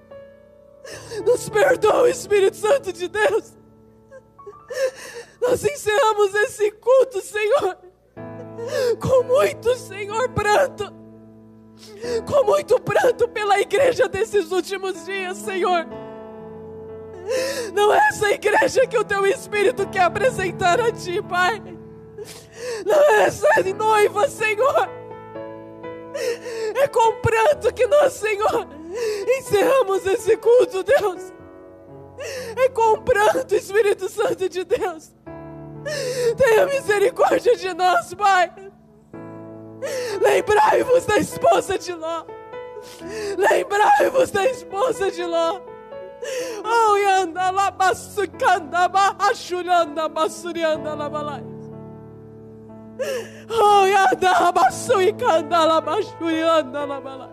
[1.25, 3.53] Nos perdoa, Espírito Santo de Deus.
[5.41, 7.77] Nós encerramos esse culto, Senhor,
[8.99, 10.91] com muito, Senhor, pranto.
[12.25, 15.85] Com muito pranto pela igreja desses últimos dias, Senhor.
[17.73, 21.61] Não é essa igreja que o teu Espírito quer apresentar a ti, Pai.
[22.85, 24.89] Não é essa noiva, Senhor.
[26.75, 28.67] É com pranto que nós, Senhor,
[29.37, 31.33] encerramos esse culto, Deus.
[32.55, 35.11] É com pranto, Espírito Santo de Deus.
[36.37, 38.51] Tenha misericórdia de nós, Pai.
[40.21, 42.25] Lembrai-vos da esposa de Ló.
[43.37, 45.72] Lembrai-vos da esposa de Ló.
[46.63, 51.43] Oh, yanda lá basucanda bahachuranda basurianda lá balai.
[53.49, 57.32] Oh, yanda Anda, abaçu e candala, baixu e anda, labalais.